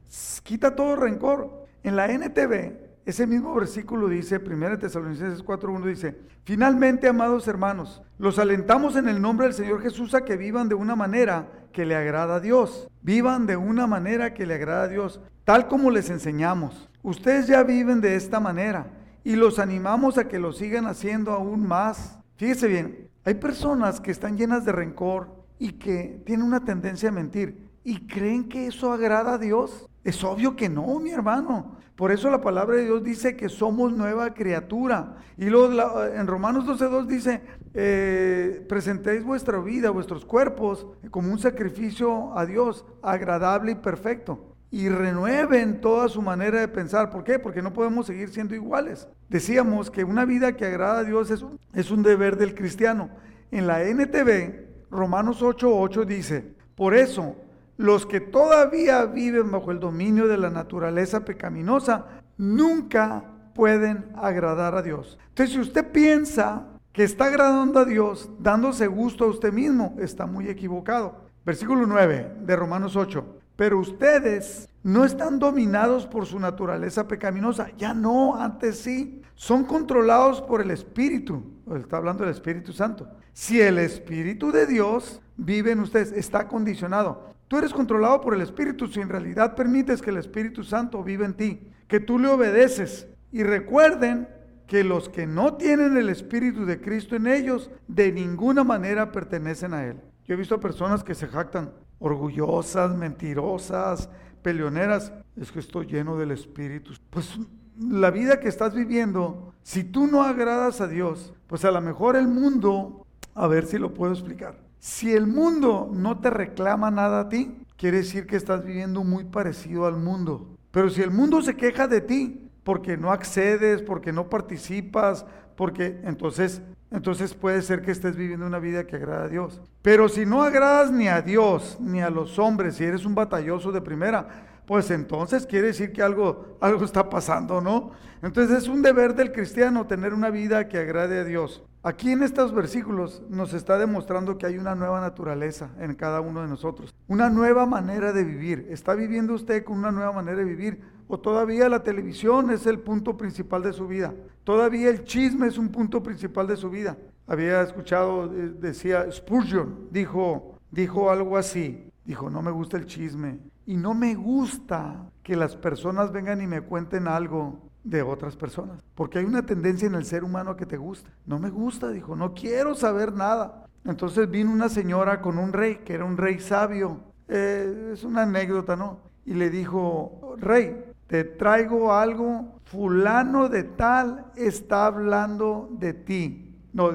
[0.42, 1.57] quita todo rencor.
[1.82, 8.38] En la NTV, ese mismo versículo dice, 1 Tesalonicenses 4.1 dice, finalmente, amados hermanos, los
[8.38, 11.96] alentamos en el nombre del Señor Jesús a que vivan de una manera que le
[11.96, 12.88] agrada a Dios.
[13.02, 16.88] Vivan de una manera que le agrada a Dios, tal como les enseñamos.
[17.02, 18.88] Ustedes ya viven de esta manera
[19.24, 22.18] y los animamos a que lo sigan haciendo aún más.
[22.36, 27.12] Fíjese bien, hay personas que están llenas de rencor y que tienen una tendencia a
[27.12, 29.88] mentir y creen que eso agrada a Dios.
[30.04, 31.78] Es obvio que no, mi hermano.
[31.96, 35.16] Por eso la palabra de Dios dice que somos nueva criatura.
[35.38, 37.40] Y luego en Romanos 12.2 dice,
[37.72, 44.54] eh, presentéis vuestra vida, vuestros cuerpos, como un sacrificio a Dios, agradable y perfecto.
[44.70, 47.08] Y renueven toda su manera de pensar.
[47.08, 47.38] ¿Por qué?
[47.38, 49.08] Porque no podemos seguir siendo iguales.
[49.30, 53.08] Decíamos que una vida que agrada a Dios es, es un deber del cristiano.
[53.50, 57.34] En la NTV, Romanos 8.8 dice, por eso
[57.78, 64.82] los que todavía viven bajo el dominio de la naturaleza pecaminosa nunca pueden agradar a
[64.82, 65.16] Dios.
[65.28, 70.26] Entonces, si usted piensa que está agradando a Dios, dándose gusto a usted mismo, está
[70.26, 71.16] muy equivocado.
[71.46, 73.24] Versículo 9 de Romanos 8.
[73.54, 79.22] Pero ustedes no están dominados por su naturaleza pecaminosa, ya no, antes sí.
[79.34, 81.44] Son controlados por el Espíritu.
[81.76, 83.08] Está hablando del Espíritu Santo.
[83.32, 87.37] Si el Espíritu de Dios vive en ustedes, está condicionado.
[87.48, 91.24] Tú eres controlado por el Espíritu si en realidad permites que el Espíritu Santo viva
[91.24, 93.08] en ti, que tú le obedeces.
[93.32, 94.28] Y recuerden
[94.66, 99.72] que los que no tienen el Espíritu de Cristo en ellos, de ninguna manera pertenecen
[99.72, 99.98] a Él.
[100.26, 104.10] Yo he visto personas que se jactan orgullosas, mentirosas,
[104.42, 105.14] peleoneras.
[105.34, 106.92] Es que estoy lleno del Espíritu.
[107.08, 107.38] Pues
[107.80, 112.14] la vida que estás viviendo, si tú no agradas a Dios, pues a lo mejor
[112.16, 117.20] el mundo, a ver si lo puedo explicar si el mundo no te reclama nada
[117.20, 120.56] a ti, quiere decir que estás viviendo muy parecido al mundo.
[120.70, 125.24] Pero si el mundo se queja de ti porque no accedes, porque no participas,
[125.56, 129.60] porque entonces entonces puede ser que estés viviendo una vida que agrada a Dios.
[129.82, 133.72] Pero si no agradas ni a Dios ni a los hombres, si eres un batalloso
[133.72, 137.92] de primera, pues entonces quiere decir que algo, algo está pasando, ¿no?
[138.20, 141.64] Entonces es un deber del cristiano tener una vida que agrade a Dios.
[141.82, 146.42] Aquí en estos versículos nos está demostrando que hay una nueva naturaleza en cada uno
[146.42, 148.66] de nosotros, una nueva manera de vivir.
[148.68, 150.82] ¿Está viviendo usted con una nueva manera de vivir?
[151.08, 154.12] ¿O todavía la televisión es el punto principal de su vida?
[154.44, 156.98] ¿Todavía el chisme es un punto principal de su vida?
[157.26, 163.38] Había escuchado, eh, decía Spurgeon, dijo, dijo algo así, dijo, no me gusta el chisme
[163.68, 168.82] y no me gusta que las personas vengan y me cuenten algo de otras personas.
[168.94, 171.10] Porque hay una tendencia en el ser humano que te gusta.
[171.26, 173.66] No me gusta, dijo, no quiero saber nada.
[173.84, 177.12] Entonces vino una señora con un rey, que era un rey sabio.
[177.28, 179.00] Eh, es una anécdota, ¿no?
[179.26, 186.56] Y le dijo, rey, te traigo algo, fulano de tal está hablando de ti.
[186.72, 186.90] No,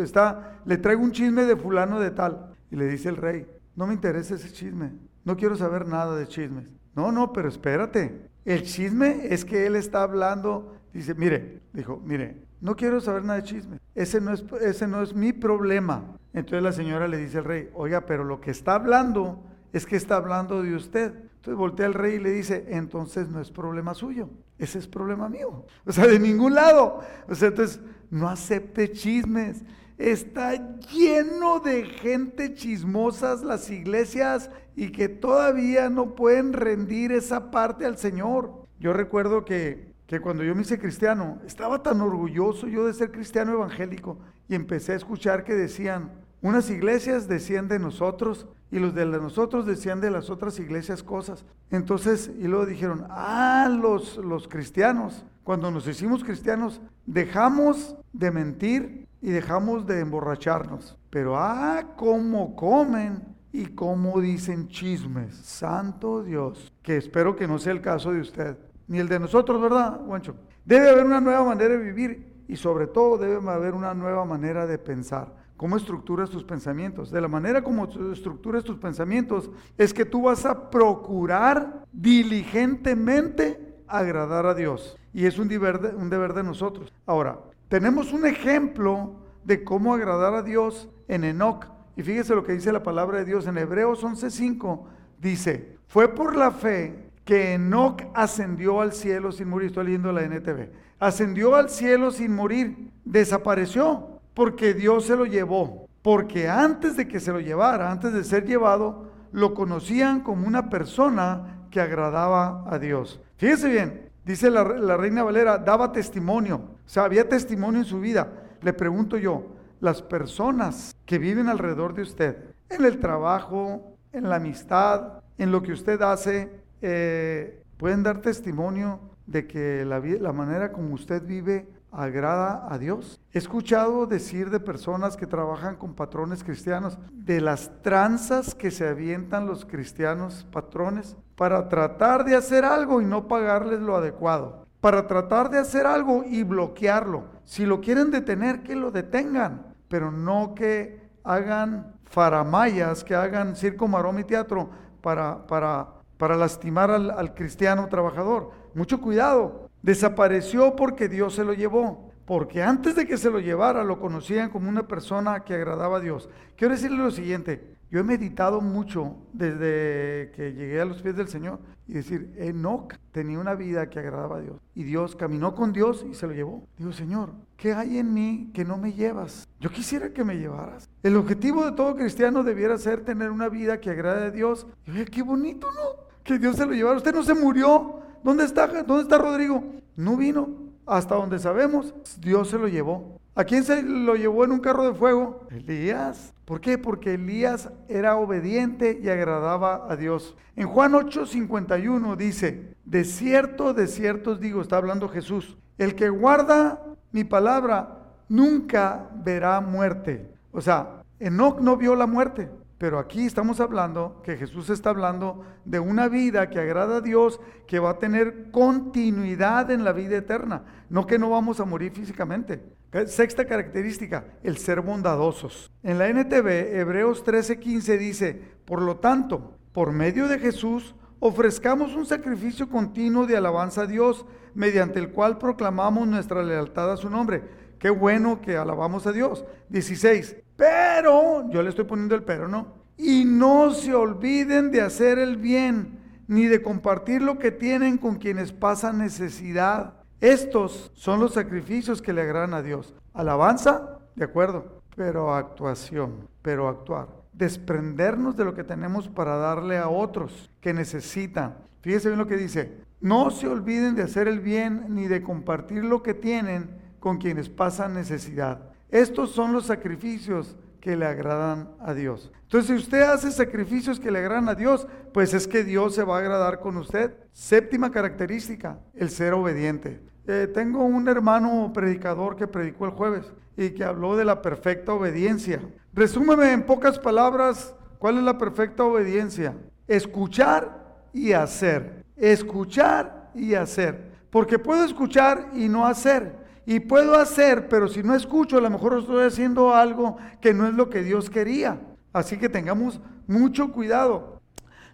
[0.00, 2.54] está, le traigo un chisme de fulano de tal.
[2.70, 4.92] Y le dice el rey, no me interesa ese chisme,
[5.24, 6.68] no quiero saber nada de chismes.
[6.94, 12.42] No, no, pero espérate, el chisme es que él está hablando, dice, mire, dijo, mire,
[12.60, 16.16] no quiero saber nada de chisme, ese no es, ese no es mi problema.
[16.32, 19.96] Entonces la señora le dice al rey, oiga, pero lo que está hablando es que
[19.96, 21.12] está hablando de usted.
[21.36, 25.28] Entonces voltea al rey y le dice, entonces no es problema suyo, ese es problema
[25.28, 25.66] mío.
[25.84, 27.00] O sea, de ningún lado.
[27.28, 29.62] O sea, entonces no acepte chismes.
[29.98, 37.86] Está lleno de gente chismosas las iglesias y que todavía no pueden rendir esa parte
[37.86, 38.66] al Señor.
[38.80, 43.10] Yo recuerdo que, que cuando yo me hice cristiano, estaba tan orgulloso yo de ser
[43.10, 48.94] cristiano evangélico y empecé a escuchar que decían, unas iglesias decían de nosotros y los
[48.94, 51.44] de nosotros decían de las otras iglesias cosas.
[51.70, 59.08] Entonces, y luego dijeron, ah, los, los cristianos, cuando nos hicimos cristianos, dejamos de mentir
[59.22, 60.98] y dejamos de emborracharnos.
[61.08, 65.36] Pero ah, cómo comen y cómo dicen chismes.
[65.36, 69.62] Santo Dios, que espero que no sea el caso de usted, ni el de nosotros,
[69.62, 70.34] ¿verdad, Guancho?
[70.64, 74.66] Debe haber una nueva manera de vivir y sobre todo debe haber una nueva manera
[74.66, 75.32] de pensar.
[75.56, 77.12] ¿Cómo estructuras tus pensamientos?
[77.12, 84.46] De la manera como estructuras tus pensamientos es que tú vas a procurar diligentemente agradar
[84.46, 84.98] a Dios.
[85.12, 86.92] Y es un deber de, un deber de nosotros.
[87.06, 87.38] Ahora,
[87.68, 89.12] tenemos un ejemplo
[89.44, 91.73] de cómo agradar a Dios en Enoch.
[91.96, 94.86] Y fíjese lo que dice la palabra de Dios en Hebreos 11:5.
[95.20, 99.68] Dice, fue por la fe que Enoch ascendió al cielo sin morir.
[99.68, 100.70] Estoy leyendo la NTV.
[100.98, 102.90] Ascendió al cielo sin morir.
[103.04, 105.88] Desapareció porque Dios se lo llevó.
[106.02, 110.68] Porque antes de que se lo llevara, antes de ser llevado, lo conocían como una
[110.68, 113.20] persona que agradaba a Dios.
[113.36, 114.62] Fíjese bien, dice la,
[114.96, 118.32] reina Valera, daba testimonio, o sea, había testimonio en su vida.
[118.62, 122.36] Le pregunto yo, las personas que viven alrededor de usted,
[122.70, 129.00] en el trabajo, en la amistad, en lo que usted hace, eh, pueden dar testimonio
[129.26, 133.20] de que la, la manera como usted vive agrada a Dios.
[133.32, 138.88] He escuchado decir de personas que trabajan con patrones cristianos, de las tranzas que se
[138.88, 145.06] avientan los cristianos patrones para tratar de hacer algo y no pagarles lo adecuado, para
[145.06, 147.33] tratar de hacer algo y bloquearlo.
[147.44, 153.88] Si lo quieren detener, que lo detengan, pero no que hagan faramayas, que hagan circo,
[153.88, 158.50] maroma y teatro para, para, para lastimar al, al cristiano trabajador.
[158.74, 162.03] Mucho cuidado, Desapareció porque Dios se lo llevó.
[162.26, 166.00] Porque antes de que se lo llevara lo conocían como una persona que agradaba a
[166.00, 166.28] Dios.
[166.56, 167.74] Quiero decirle lo siguiente.
[167.90, 172.94] Yo he meditado mucho desde que llegué a los pies del Señor y decir, Enoch
[173.12, 174.56] tenía una vida que agradaba a Dios.
[174.74, 176.66] Y Dios caminó con Dios y se lo llevó.
[176.76, 179.46] Digo, Señor, ¿qué hay en mí que no me llevas?
[179.60, 180.88] Yo quisiera que me llevaras.
[181.02, 184.66] El objetivo de todo cristiano debiera ser tener una vida que agrade a Dios.
[184.86, 186.04] Y oye, qué bonito, ¿no?
[186.24, 186.96] Que Dios se lo llevara.
[186.96, 188.00] Usted no se murió.
[188.24, 189.62] ¿Dónde está, ¿Dónde está Rodrigo?
[189.94, 190.63] No vino.
[190.86, 193.20] Hasta donde sabemos, Dios se lo llevó.
[193.34, 195.46] ¿A quién se lo llevó en un carro de fuego?
[195.50, 196.32] Elías.
[196.44, 196.78] ¿Por qué?
[196.78, 200.36] Porque Elías era obediente y agradaba a Dios.
[200.56, 206.10] En Juan 8:51 dice, de cierto, de cierto os digo, está hablando Jesús, el que
[206.10, 206.80] guarda
[207.12, 210.30] mi palabra nunca verá muerte.
[210.52, 212.50] O sea, Enoch no vio la muerte.
[212.78, 217.40] Pero aquí estamos hablando que Jesús está hablando de una vida que agrada a Dios,
[217.66, 221.92] que va a tener continuidad en la vida eterna, no que no vamos a morir
[221.92, 222.62] físicamente.
[223.06, 225.72] Sexta característica, el ser bondadosos.
[225.82, 232.06] En la NTV, Hebreos 13:15 dice, por lo tanto, por medio de Jesús, ofrezcamos un
[232.06, 237.63] sacrificio continuo de alabanza a Dios, mediante el cual proclamamos nuestra lealtad a su nombre.
[237.84, 239.44] Qué bueno que alabamos a Dios.
[239.68, 240.36] 16.
[240.56, 242.78] Pero, yo le estoy poniendo el pero, ¿no?
[242.96, 248.14] Y no se olviden de hacer el bien, ni de compartir lo que tienen con
[248.16, 249.96] quienes pasan necesidad.
[250.22, 252.94] Estos son los sacrificios que le agradan a Dios.
[253.12, 257.08] Alabanza, de acuerdo, pero actuación, pero actuar.
[257.34, 261.58] Desprendernos de lo que tenemos para darle a otros que necesitan.
[261.82, 262.78] Fíjese bien lo que dice.
[263.02, 267.50] No se olviden de hacer el bien ni de compartir lo que tienen con quienes
[267.50, 268.70] pasan necesidad.
[268.88, 272.32] Estos son los sacrificios que le agradan a Dios.
[272.44, 276.02] Entonces, si usted hace sacrificios que le agradan a Dios, pues es que Dios se
[276.02, 277.14] va a agradar con usted.
[277.34, 280.00] Séptima característica, el ser obediente.
[280.26, 284.94] Eh, tengo un hermano predicador que predicó el jueves y que habló de la perfecta
[284.94, 285.60] obediencia.
[285.92, 289.54] Resúmeme en pocas palabras cuál es la perfecta obediencia.
[289.86, 292.02] Escuchar y hacer.
[292.16, 294.14] Escuchar y hacer.
[294.30, 296.43] Porque puedo escuchar y no hacer.
[296.66, 300.66] Y puedo hacer, pero si no escucho, a lo mejor estoy haciendo algo que no
[300.66, 301.80] es lo que Dios quería.
[302.12, 304.40] Así que tengamos mucho cuidado.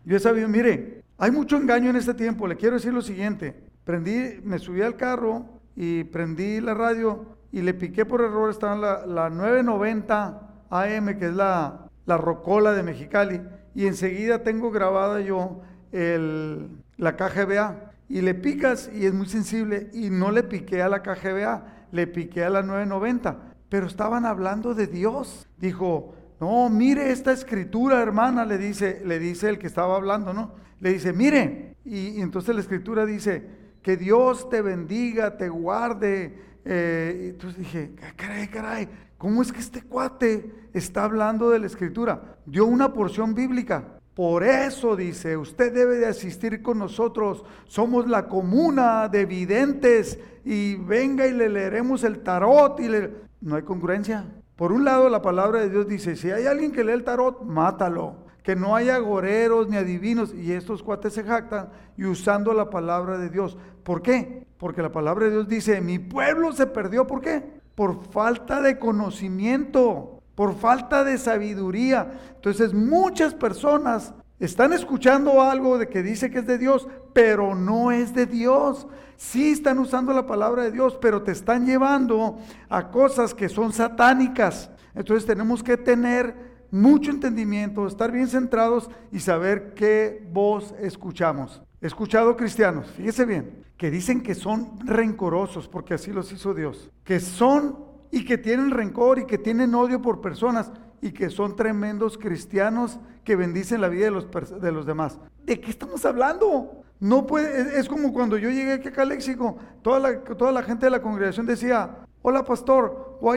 [0.05, 2.47] Yo he sabido, mire, hay mucho engaño en este tiempo.
[2.47, 3.55] Le quiero decir lo siguiente.
[3.85, 8.77] Prendí, me subí al carro y prendí la radio y le piqué por error, estaba
[8.77, 13.41] la, la 990 AM, que es la, la rocola de Mexicali,
[13.75, 19.89] y enseguida tengo grabada yo el, la KGBA y le picas y es muy sensible
[19.93, 24.75] y no le piqué a la KGBA, le piqué a la 990, pero estaban hablando
[24.75, 25.47] de Dios.
[25.59, 30.55] Dijo, no, mire esta escritura, hermana, le dice, le dice el que estaba hablando, ¿no?
[30.81, 33.47] Le dice, mire, y, entonces la escritura dice,
[33.81, 36.37] que Dios te bendiga, te guarde.
[36.65, 38.89] Eh, entonces dije, caray, caray,
[39.19, 42.39] ¿cómo es que este cuate está hablando de la escritura?
[42.45, 44.00] Dio una porción bíblica.
[44.21, 47.43] Por eso dice, usted debe de asistir con nosotros.
[47.65, 52.79] Somos la comuna de videntes y venga y le leeremos el tarot.
[52.81, 53.15] Y le...
[53.41, 54.27] no hay congruencia.
[54.57, 57.45] Por un lado, la palabra de Dios dice, si hay alguien que lee el tarot,
[57.45, 58.27] mátalo.
[58.43, 60.35] Que no haya agoreros ni adivinos.
[60.35, 63.57] Y estos cuates se jactan y usando la palabra de Dios.
[63.83, 64.47] ¿Por qué?
[64.59, 67.07] Porque la palabra de Dios dice, mi pueblo se perdió.
[67.07, 67.43] ¿Por qué?
[67.75, 72.19] Por falta de conocimiento, por falta de sabiduría.
[72.35, 77.93] Entonces muchas personas están escuchando algo de que dice que es de Dios, pero no
[77.93, 78.87] es de Dios.
[79.19, 82.39] Sí están usando la palabra de Dios, pero te están llevando
[82.71, 84.71] a cosas que son satánicas.
[84.95, 86.35] Entonces tenemos que tener
[86.71, 91.61] mucho entendimiento, estar bien centrados y saber qué voz escuchamos.
[91.83, 96.91] He escuchado cristianos, fíjese bien, que dicen que son rencorosos porque así los hizo Dios,
[97.05, 101.57] que son y que tienen rencor y que tienen odio por personas y que son
[101.57, 104.27] tremendos cristianos que bendicen la vida de los,
[104.61, 105.19] de los demás.
[105.45, 106.83] ¿De qué estamos hablando?
[106.99, 110.87] No puede, es, como cuando yo llegué aquí a Léxico, toda la, toda la gente
[110.87, 113.37] de la congregación decía, hola pastor, what,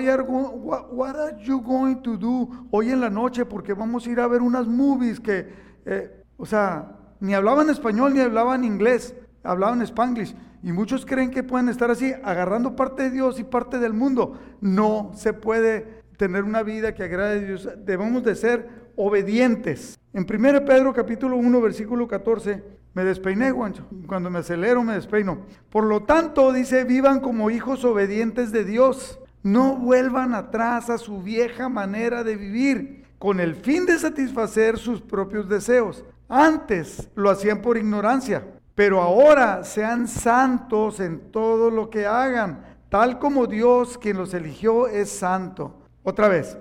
[1.15, 3.45] are you going to do hoy en la noche?
[3.45, 5.53] Porque vamos a ir a ver unas movies que,
[5.86, 10.35] eh, o sea, ni hablaban español ni hablaban inglés, hablaban spanglish.
[10.63, 14.39] Y muchos creen que pueden estar así, agarrando parte de Dios y parte del mundo.
[14.61, 19.99] No se puede tener una vida que agrade a Dios, debemos de ser obedientes.
[20.13, 22.63] En 1 Pedro capítulo 1 versículo 14,
[22.93, 23.85] me despeiné, Juancho.
[24.07, 25.45] Cuando me acelero me despeino.
[25.69, 29.19] Por lo tanto, dice, vivan como hijos obedientes de Dios.
[29.41, 35.01] No vuelvan atrás a su vieja manera de vivir con el fin de satisfacer sus
[35.01, 36.05] propios deseos.
[36.29, 38.45] Antes lo hacían por ignorancia,
[38.76, 44.88] pero ahora sean santos en todo lo que hagan, tal como Dios quien los eligió
[44.88, 45.82] es santo.
[46.03, 46.57] Otra vez,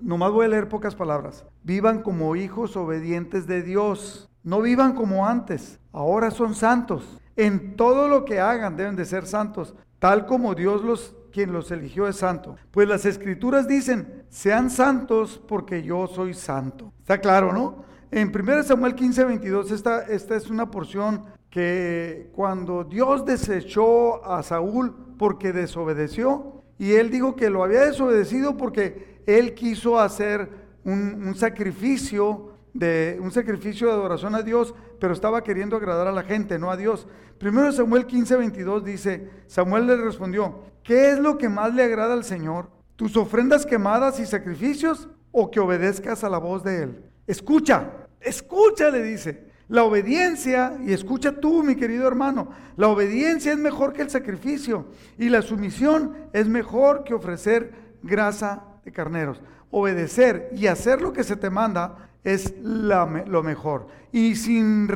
[0.00, 1.44] nomás voy a leer pocas palabras.
[1.62, 4.30] Vivan como hijos obedientes de Dios.
[4.42, 5.78] No vivan como antes.
[5.92, 7.18] Ahora son santos.
[7.36, 11.70] En todo lo que hagan deben de ser santos, tal como Dios los quien los
[11.70, 12.56] eligió es santo.
[12.70, 16.92] Pues las escrituras dicen, sean santos porque yo soy santo.
[17.00, 17.84] Está claro, ¿no?
[18.10, 24.42] En 1 Samuel 15, 22, esta, esta es una porción que cuando Dios desechó a
[24.42, 30.48] Saúl porque desobedeció, y él dijo que lo había desobedecido porque él quiso hacer
[30.84, 36.22] un, sacrificio de un sacrificio de adoración a Dios, pero estaba queriendo agradar a la
[36.22, 37.06] gente, no a Dios.
[37.38, 42.14] Primero Samuel 15, 22 dice, Samuel le respondió, ¿qué es lo que más le agrada
[42.14, 42.70] al Señor?
[42.96, 47.04] ¿Tus ofrendas quemadas y sacrificios o que obedezcas a la voz de Él?
[47.26, 47.90] Escucha,
[48.20, 49.49] escucha, le dice.
[49.70, 54.86] La obediencia, y escucha tú, mi querido hermano, la obediencia es mejor que el sacrificio
[55.16, 59.40] y la sumisión es mejor que ofrecer grasa de carneros.
[59.70, 63.86] Obedecer y hacer lo que se te manda es lo mejor.
[64.10, 64.88] Y sin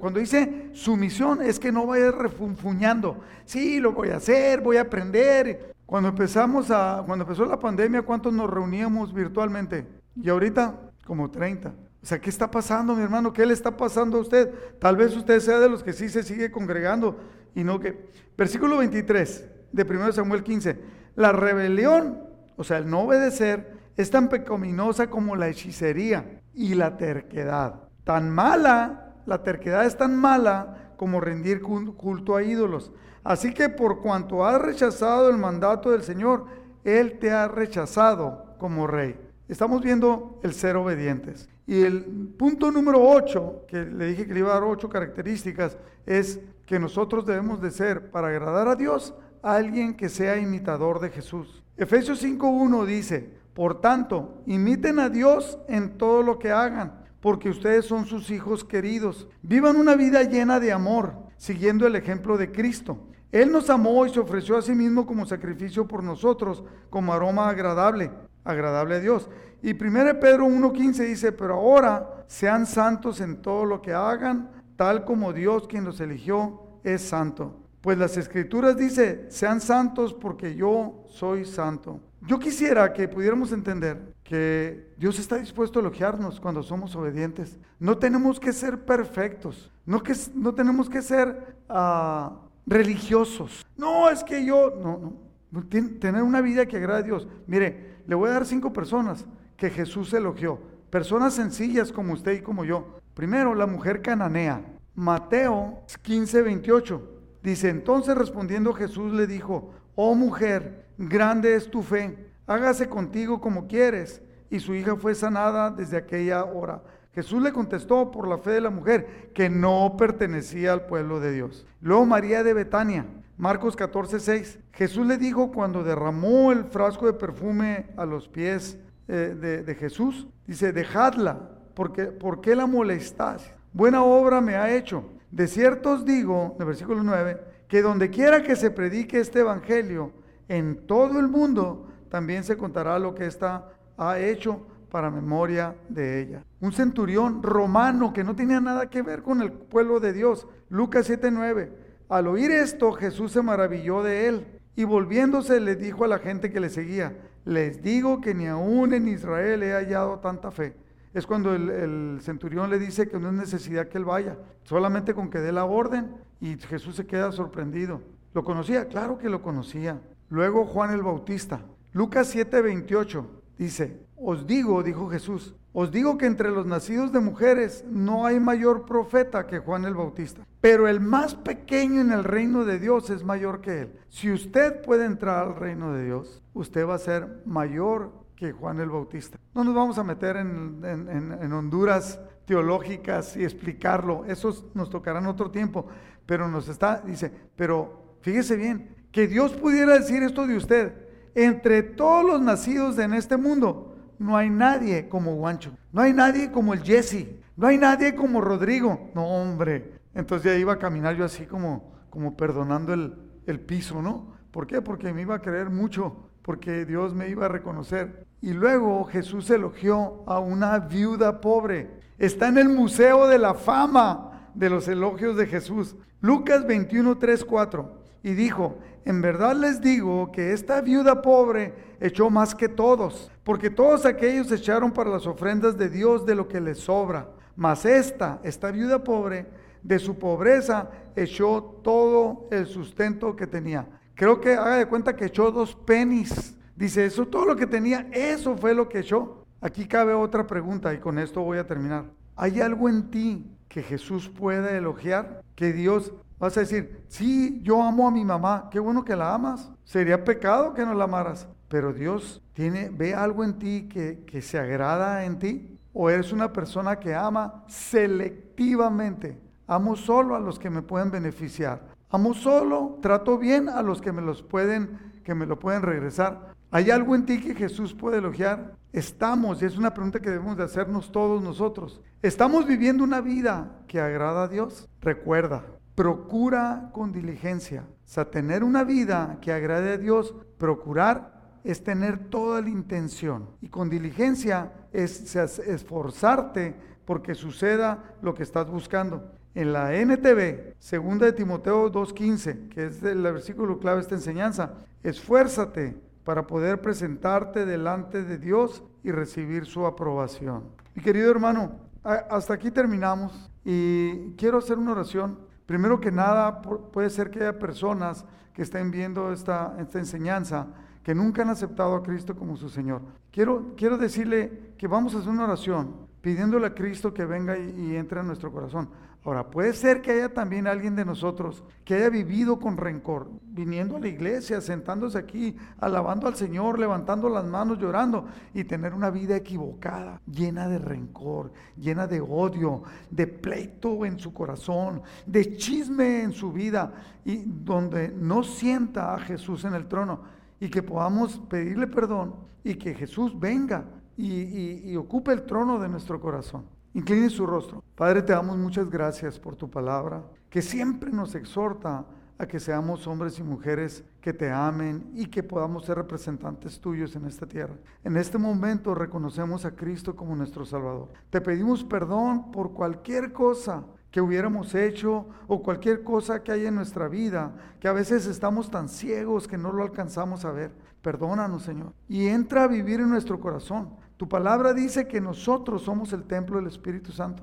[0.00, 3.20] cuando dice sumisión es que no vayas refunfuñando.
[3.44, 5.74] Sí, lo voy a hacer, voy a aprender.
[5.84, 9.86] Cuando empezamos a, cuando empezó la pandemia, ¿cuántos nos reuníamos virtualmente?
[10.16, 11.74] Y ahorita, como 30.
[12.02, 13.32] O sea, ¿qué está pasando, mi hermano?
[13.32, 14.52] ¿Qué le está pasando a usted?
[14.80, 17.18] Tal vez usted sea de los que sí se sigue congregando
[17.54, 18.10] y no que...
[18.36, 20.80] Versículo 23 de 1 Samuel 15.
[21.14, 22.24] La rebelión,
[22.56, 27.82] o sea, el no obedecer, es tan pecaminosa como la hechicería y la terquedad.
[28.04, 32.90] Tan mala, la terquedad es tan mala como rendir culto a ídolos.
[33.22, 36.46] Así que por cuanto has rechazado el mandato del Señor,
[36.82, 39.16] Él te ha rechazado como rey.
[39.52, 41.46] Estamos viendo el ser obedientes.
[41.66, 42.02] Y el
[42.38, 45.76] punto número 8, que le dije que le iba a dar ocho características,
[46.06, 51.10] es que nosotros debemos de ser, para agradar a Dios, alguien que sea imitador de
[51.10, 51.62] Jesús.
[51.76, 57.84] Efesios 5.1 dice, por tanto, imiten a Dios en todo lo que hagan, porque ustedes
[57.84, 59.28] son sus hijos queridos.
[59.42, 63.06] Vivan una vida llena de amor, siguiendo el ejemplo de Cristo.
[63.30, 67.50] Él nos amó y se ofreció a sí mismo como sacrificio por nosotros, como aroma
[67.50, 68.10] agradable,
[68.44, 69.28] agradable a Dios.
[69.62, 75.04] Y 1 Pedro 1.15 dice, pero ahora sean santos en todo lo que hagan, tal
[75.04, 77.58] como Dios quien los eligió es santo.
[77.80, 82.00] Pues las escrituras dice, sean santos porque yo soy santo.
[82.20, 87.58] Yo quisiera que pudiéramos entender que Dios está dispuesto a elogiarnos cuando somos obedientes.
[87.80, 93.66] No tenemos que ser perfectos, no, que, no tenemos que ser ah, religiosos.
[93.76, 95.14] No, es que yo, no,
[95.50, 95.64] no,
[95.98, 97.28] tener una vida que agrade a Dios.
[97.48, 99.24] Mire, le voy a dar cinco personas
[99.56, 100.58] que Jesús elogió.
[100.90, 102.98] Personas sencillas como usted y como yo.
[103.14, 104.62] Primero, la mujer cananea.
[104.94, 107.08] Mateo 15, 28.
[107.42, 113.66] Dice, entonces respondiendo Jesús le dijo, oh mujer, grande es tu fe, hágase contigo como
[113.66, 114.22] quieres.
[114.50, 116.82] Y su hija fue sanada desde aquella hora.
[117.14, 121.32] Jesús le contestó por la fe de la mujer que no pertenecía al pueblo de
[121.32, 121.66] Dios.
[121.80, 123.06] Luego María de Betania.
[123.42, 124.58] Marcos 14, 6.
[124.72, 128.78] Jesús le dijo cuando derramó el frasco de perfume a los pies
[129.08, 133.42] eh, de, Jesús, dice, dejadla, porque ¿por qué la molestáis?
[133.72, 135.06] Buena obra me ha hecho.
[135.32, 140.12] De cierto os digo, en versículo 9, que donde quiera que se predique este evangelio,
[140.46, 146.20] en todo el mundo, también se contará lo que ésta ha hecho para memoria de
[146.20, 146.44] ella.
[146.60, 150.46] Un centurión romano que no tenía nada que ver con el pueblo de Dios.
[150.68, 151.81] Lucas 7:9.
[152.12, 154.46] Al oír esto, Jesús se maravilló de él
[154.76, 158.92] y volviéndose le dijo a la gente que le seguía, les digo que ni aún
[158.92, 160.76] en Israel he hallado tanta fe.
[161.14, 165.14] Es cuando el, el, centurión le dice que no es necesidad que él vaya, solamente
[165.14, 168.02] con que dé la orden y Jesús se queda sorprendido.
[168.34, 168.88] ¿Lo conocía?
[168.88, 169.98] Claro que lo conocía.
[170.28, 171.62] Luego Juan el Bautista.
[171.94, 177.84] Lucas 7:28 dice, os digo, dijo Jesús, os digo que entre los nacidos de mujeres
[177.88, 182.64] no hay mayor profeta que Juan el Bautista, pero el más pequeño en el reino
[182.64, 183.98] de Dios es mayor que él.
[184.08, 188.80] Si usted puede entrar al reino de Dios, usted va a ser mayor que Juan
[188.80, 189.38] el Bautista.
[189.54, 195.50] No nos vamos a meter en, Honduras teológicas y explicarlo, eso nos tocará en otro
[195.50, 195.86] tiempo,
[196.26, 200.92] pero nos está, dice, pero fíjese bien, que Dios pudiera decir esto de usted,
[201.34, 203.91] entre todos los nacidos en este mundo,
[204.22, 208.40] no hay nadie como Guancho, no hay nadie como el Jesse, no hay nadie como
[208.40, 209.10] Rodrigo.
[209.14, 210.00] No, hombre.
[210.14, 213.14] Entonces ya iba a caminar yo así como, como perdonando el,
[213.46, 214.32] el piso, ¿no?
[214.50, 214.82] ¿Por qué?
[214.82, 218.26] Porque me iba a creer mucho, porque Dios me iba a reconocer.
[218.40, 221.90] Y luego Jesús elogió a una viuda pobre.
[222.18, 225.96] Está en el Museo de la Fama de los elogios de Jesús.
[226.20, 228.02] Lucas 21, 3, 4.
[228.22, 233.70] Y dijo, en verdad les digo que esta viuda pobre echó más que todos, porque
[233.70, 237.28] todos aquellos echaron para las ofrendas de Dios de lo que les sobra.
[237.56, 239.46] Mas esta, esta viuda pobre,
[239.82, 243.86] de su pobreza echó todo el sustento que tenía.
[244.14, 246.56] Creo que haga de cuenta que echó dos penis.
[246.76, 249.44] Dice, eso todo lo que tenía, eso fue lo que echó.
[249.60, 252.04] Aquí cabe otra pregunta y con esto voy a terminar.
[252.36, 255.42] ¿Hay algo en ti que Jesús pueda elogiar?
[255.54, 256.12] Que Dios
[256.42, 259.70] Vas a decir, sí, yo amo a mi mamá, qué bueno que la amas.
[259.84, 261.46] Sería pecado que no la amaras.
[261.72, 265.78] Pero Dios tiene, ve algo en ti que, que se agrada en ti.
[265.94, 269.40] O eres una persona que ama selectivamente.
[269.66, 271.80] Amo solo a los que me pueden beneficiar.
[272.10, 276.52] Amo solo, trato bien a los que me los pueden, que me lo pueden regresar.
[276.70, 278.74] ¿Hay algo en ti que Jesús puede elogiar?
[278.92, 282.02] Estamos, y es una pregunta que debemos de hacernos todos nosotros.
[282.20, 284.90] ¿Estamos viviendo una vida que agrada a Dios?
[285.00, 285.64] Recuerda,
[285.94, 287.86] procura con diligencia.
[288.04, 293.48] O sea, tener una vida que agrade a Dios, procurar es tener toda la intención.
[293.60, 299.32] Y con diligencia es esforzarte porque suceda lo que estás buscando.
[299.54, 304.74] En la NTV, segunda de Timoteo 2.15, que es el versículo clave de esta enseñanza,
[305.02, 310.64] esfuérzate para poder presentarte delante de Dios y recibir su aprobación.
[310.94, 317.08] Mi querido hermano, hasta aquí terminamos y quiero hacer una oración Primero que nada, puede
[317.08, 320.66] ser que haya personas que estén viendo esta, esta enseñanza
[321.02, 323.02] que nunca han aceptado a Cristo como su Señor.
[323.30, 327.96] Quiero, quiero decirle que vamos a hacer una oración pidiéndole a Cristo que venga y,
[327.96, 328.88] entre en nuestro corazón.
[329.24, 333.96] Ahora, puede ser que haya también alguien de nosotros que haya vivido con rencor, viniendo
[333.96, 339.10] a la iglesia, sentándose aquí, alabando al Señor, levantando las manos, llorando y tener una
[339.10, 346.22] vida equivocada, llena de rencor, llena de odio, de pleito en su corazón, de chisme
[346.22, 346.92] en su vida
[347.24, 352.76] y donde no sienta a Jesús en el trono y que podamos pedirle perdón y
[352.76, 353.84] que Jesús venga
[354.16, 356.66] y, y ocupe el trono de nuestro corazón.
[356.94, 357.82] Incline su rostro.
[357.96, 362.06] Padre, te damos muchas gracias por tu palabra, que siempre nos exhorta
[362.38, 367.16] a que seamos hombres y mujeres que te amen y que podamos ser representantes tuyos
[367.16, 367.74] en esta tierra.
[368.04, 371.08] En este momento reconocemos a Cristo como nuestro Salvador.
[371.28, 373.82] Te pedimos perdón por cualquier cosa
[374.12, 378.70] que hubiéramos hecho o cualquier cosa que haya en nuestra vida, que a veces estamos
[378.70, 380.70] tan ciegos que no lo alcanzamos a ver.
[381.00, 381.94] Perdónanos, Señor.
[382.08, 383.96] Y entra a vivir en nuestro corazón.
[384.22, 387.42] Tu palabra dice que nosotros somos el templo del Espíritu Santo.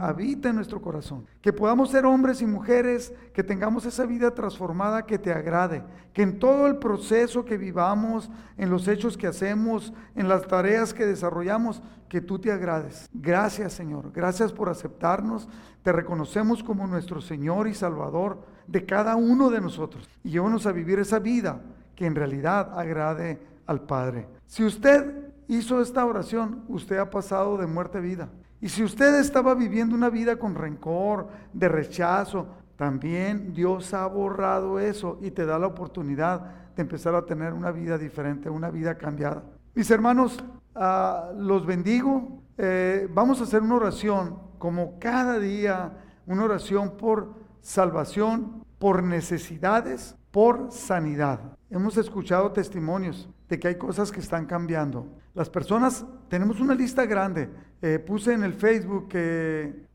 [0.00, 1.24] habita en nuestro corazón.
[1.40, 5.84] Que podamos ser hombres y mujeres, que tengamos esa vida transformada que te agrade.
[6.12, 10.92] Que en todo el proceso que vivamos, en los hechos que hacemos, en las tareas
[10.92, 13.08] que desarrollamos, que tú te agrades.
[13.12, 14.10] Gracias Señor.
[14.12, 15.48] Gracias por aceptarnos.
[15.84, 20.08] Te reconocemos como nuestro Señor y Salvador de cada uno de nosotros.
[20.24, 21.60] Y llévanos a vivir esa vida
[21.94, 24.26] que en realidad agrade al Padre.
[24.48, 28.28] Si usted hizo esta oración, usted ha pasado de muerte a vida.
[28.60, 34.78] Y si usted estaba viviendo una vida con rencor, de rechazo, también Dios ha borrado
[34.78, 38.96] eso y te da la oportunidad de empezar a tener una vida diferente, una vida
[38.96, 39.42] cambiada.
[39.74, 40.42] Mis hermanos,
[40.74, 42.42] ah, los bendigo.
[42.58, 45.92] Eh, vamos a hacer una oración como cada día,
[46.26, 51.55] una oración por salvación, por necesidades, por sanidad.
[51.68, 55.08] Hemos escuchado testimonios de que hay cosas que están cambiando.
[55.34, 57.50] Las personas, tenemos una lista grande.
[57.82, 59.86] Eh, puse en el Facebook que,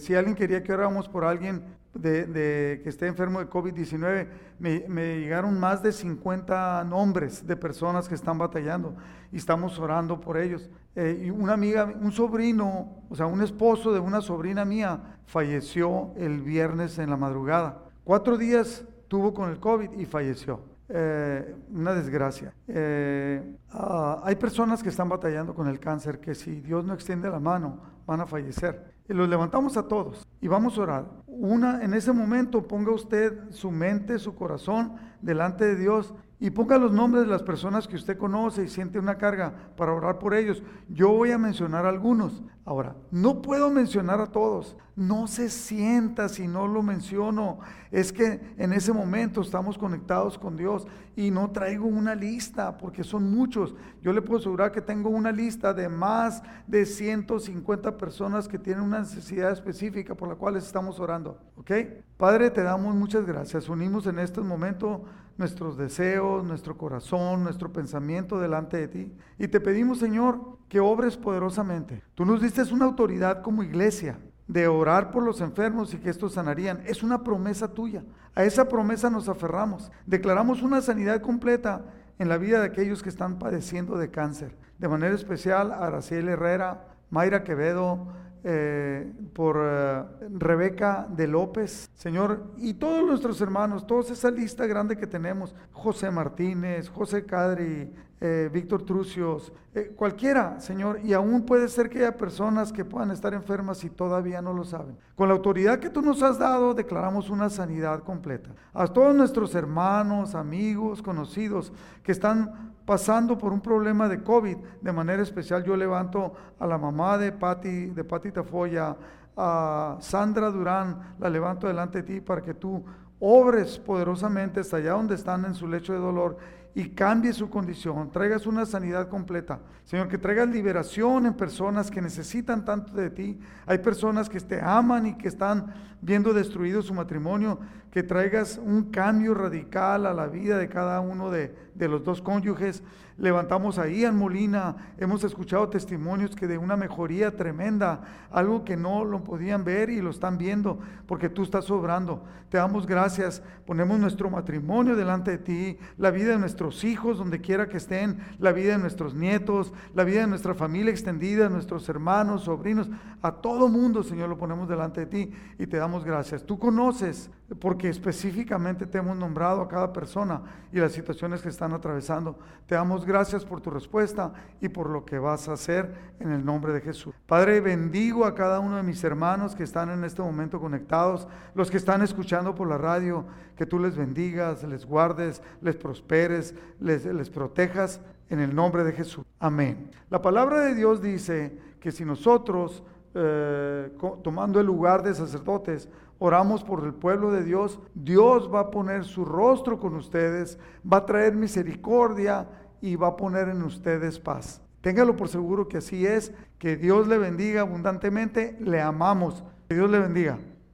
[0.00, 1.62] si alguien quería que oráramos por alguien
[1.92, 4.26] que esté enfermo de COVID-19,
[4.58, 8.96] me, llegaron más de 50 nombres de personas que están batallando
[9.30, 10.68] y estamos orando por ellos.
[10.96, 16.12] Eh, y una amiga, un sobrino, o sea, un esposo de una sobrina mía falleció
[16.16, 17.84] el viernes en la madrugada.
[18.04, 20.60] Cuatro días tuvo con el COVID y falleció.
[20.88, 22.54] Eh, una desgracia.
[22.66, 27.28] Eh, ah, hay personas que están batallando con el cáncer que si Dios no extiende
[27.28, 28.94] la mano van a fallecer.
[29.06, 31.04] Y los levantamos a todos y vamos a orar.
[31.26, 36.76] Una, en ese momento ponga usted su mente, su corazón delante de Dios y ponga
[36.76, 40.34] los nombres de las personas que usted conoce y siente una carga para orar por
[40.34, 40.60] ellos.
[40.88, 42.42] Yo voy a mencionar algunos.
[42.64, 44.76] Ahora, no puedo mencionar a todos.
[44.96, 47.60] No se sienta si no lo menciono.
[47.92, 53.04] Es que en ese momento estamos conectados con Dios y no traigo una lista porque
[53.04, 53.76] son muchos.
[54.00, 58.82] Yo le puedo asegurar que tengo una lista de más de 150 personas que tienen
[58.82, 61.38] una necesidad específica por la cual estamos orando.
[61.54, 61.70] ¿Ok?
[62.16, 63.68] Padre, te damos muchas gracias.
[63.68, 65.04] Unimos en este momento
[65.42, 69.12] nuestros deseos, nuestro corazón, nuestro pensamiento delante de ti.
[69.40, 70.38] Y te pedimos, Señor,
[70.68, 72.00] que obres poderosamente.
[72.14, 76.34] Tú nos diste una autoridad como iglesia de orar por los enfermos y que estos
[76.34, 76.80] sanarían.
[76.86, 78.04] Es una promesa tuya.
[78.36, 79.90] A esa promesa nos aferramos.
[80.06, 81.86] Declaramos una sanidad completa
[82.20, 84.56] en la vida de aquellos que están padeciendo de cáncer.
[84.78, 88.06] De manera especial a Araciel Herrera, Mayra Quevedo,
[88.44, 90.02] eh, por eh,
[90.36, 96.10] Rebeca de López, Señor, y todos nuestros hermanos, toda esa lista grande que tenemos, José
[96.10, 99.52] Martínez, José Cadri, eh, Víctor Trucios,
[99.96, 104.42] cualquiera, Señor, y aún puede ser que haya personas que puedan estar enfermas y todavía
[104.42, 104.96] no lo saben.
[105.14, 108.50] Con la autoridad que tú nos has dado, declaramos una sanidad completa.
[108.74, 111.72] A todos nuestros hermanos, amigos, conocidos
[112.02, 114.56] que están pasando por un problema de COVID.
[114.80, 118.96] De manera especial yo levanto a la mamá de Patti, de Tafoya,
[119.36, 122.84] a Sandra Durán, la levanto delante de ti para que tú
[123.18, 126.36] obres poderosamente hasta allá donde están en su lecho de dolor
[126.74, 129.60] y cambie su condición, traigas una sanidad completa.
[129.84, 133.38] Señor, que traigas liberación en personas que necesitan tanto de ti.
[133.66, 137.58] Hay personas que te aman y que están viendo destruido su matrimonio.
[137.92, 142.22] Que traigas un cambio radical a la vida de cada uno de, de los dos
[142.22, 142.82] cónyuges.
[143.18, 149.04] Levantamos ahí en Molina, hemos escuchado testimonios que de una mejoría tremenda, algo que no
[149.04, 152.24] lo podían ver y lo están viendo porque tú estás obrando.
[152.48, 157.40] Te damos gracias, ponemos nuestro matrimonio delante de ti, la vida de nuestros hijos donde
[157.40, 161.88] quiera que estén, la vida de nuestros nietos, la vida de nuestra familia extendida, nuestros
[161.88, 162.90] hermanos, sobrinos,
[163.20, 166.44] a todo mundo, Señor, lo ponemos delante de ti y te damos gracias.
[166.44, 170.42] Tú conoces porque específicamente te hemos nombrado a cada persona
[170.72, 172.38] y las situaciones que están atravesando.
[172.66, 176.44] Te damos gracias por tu respuesta y por lo que vas a hacer en el
[176.44, 177.14] nombre de Jesús.
[177.26, 181.70] Padre, bendigo a cada uno de mis hermanos que están en este momento conectados, los
[181.70, 183.24] que están escuchando por la radio,
[183.56, 188.00] que tú les bendigas, les guardes, les prosperes, les, protejas
[188.30, 189.24] en el nombre de Jesús.
[189.38, 189.90] Amén.
[190.10, 192.82] La palabra de Dios dice que si nosotros,
[193.14, 193.90] eh,
[194.22, 195.88] tomando el lugar de sacerdotes,
[196.24, 200.56] oramos por el pueblo de Dios, Dios va a poner su rostro con ustedes,
[200.90, 202.48] va a traer misericordia
[202.80, 204.62] y va a poner en ustedes paz.
[204.82, 209.90] Téngalo por seguro que así es, que Dios le bendiga abundantemente, le amamos, que Dios
[209.90, 210.38] le bendiga.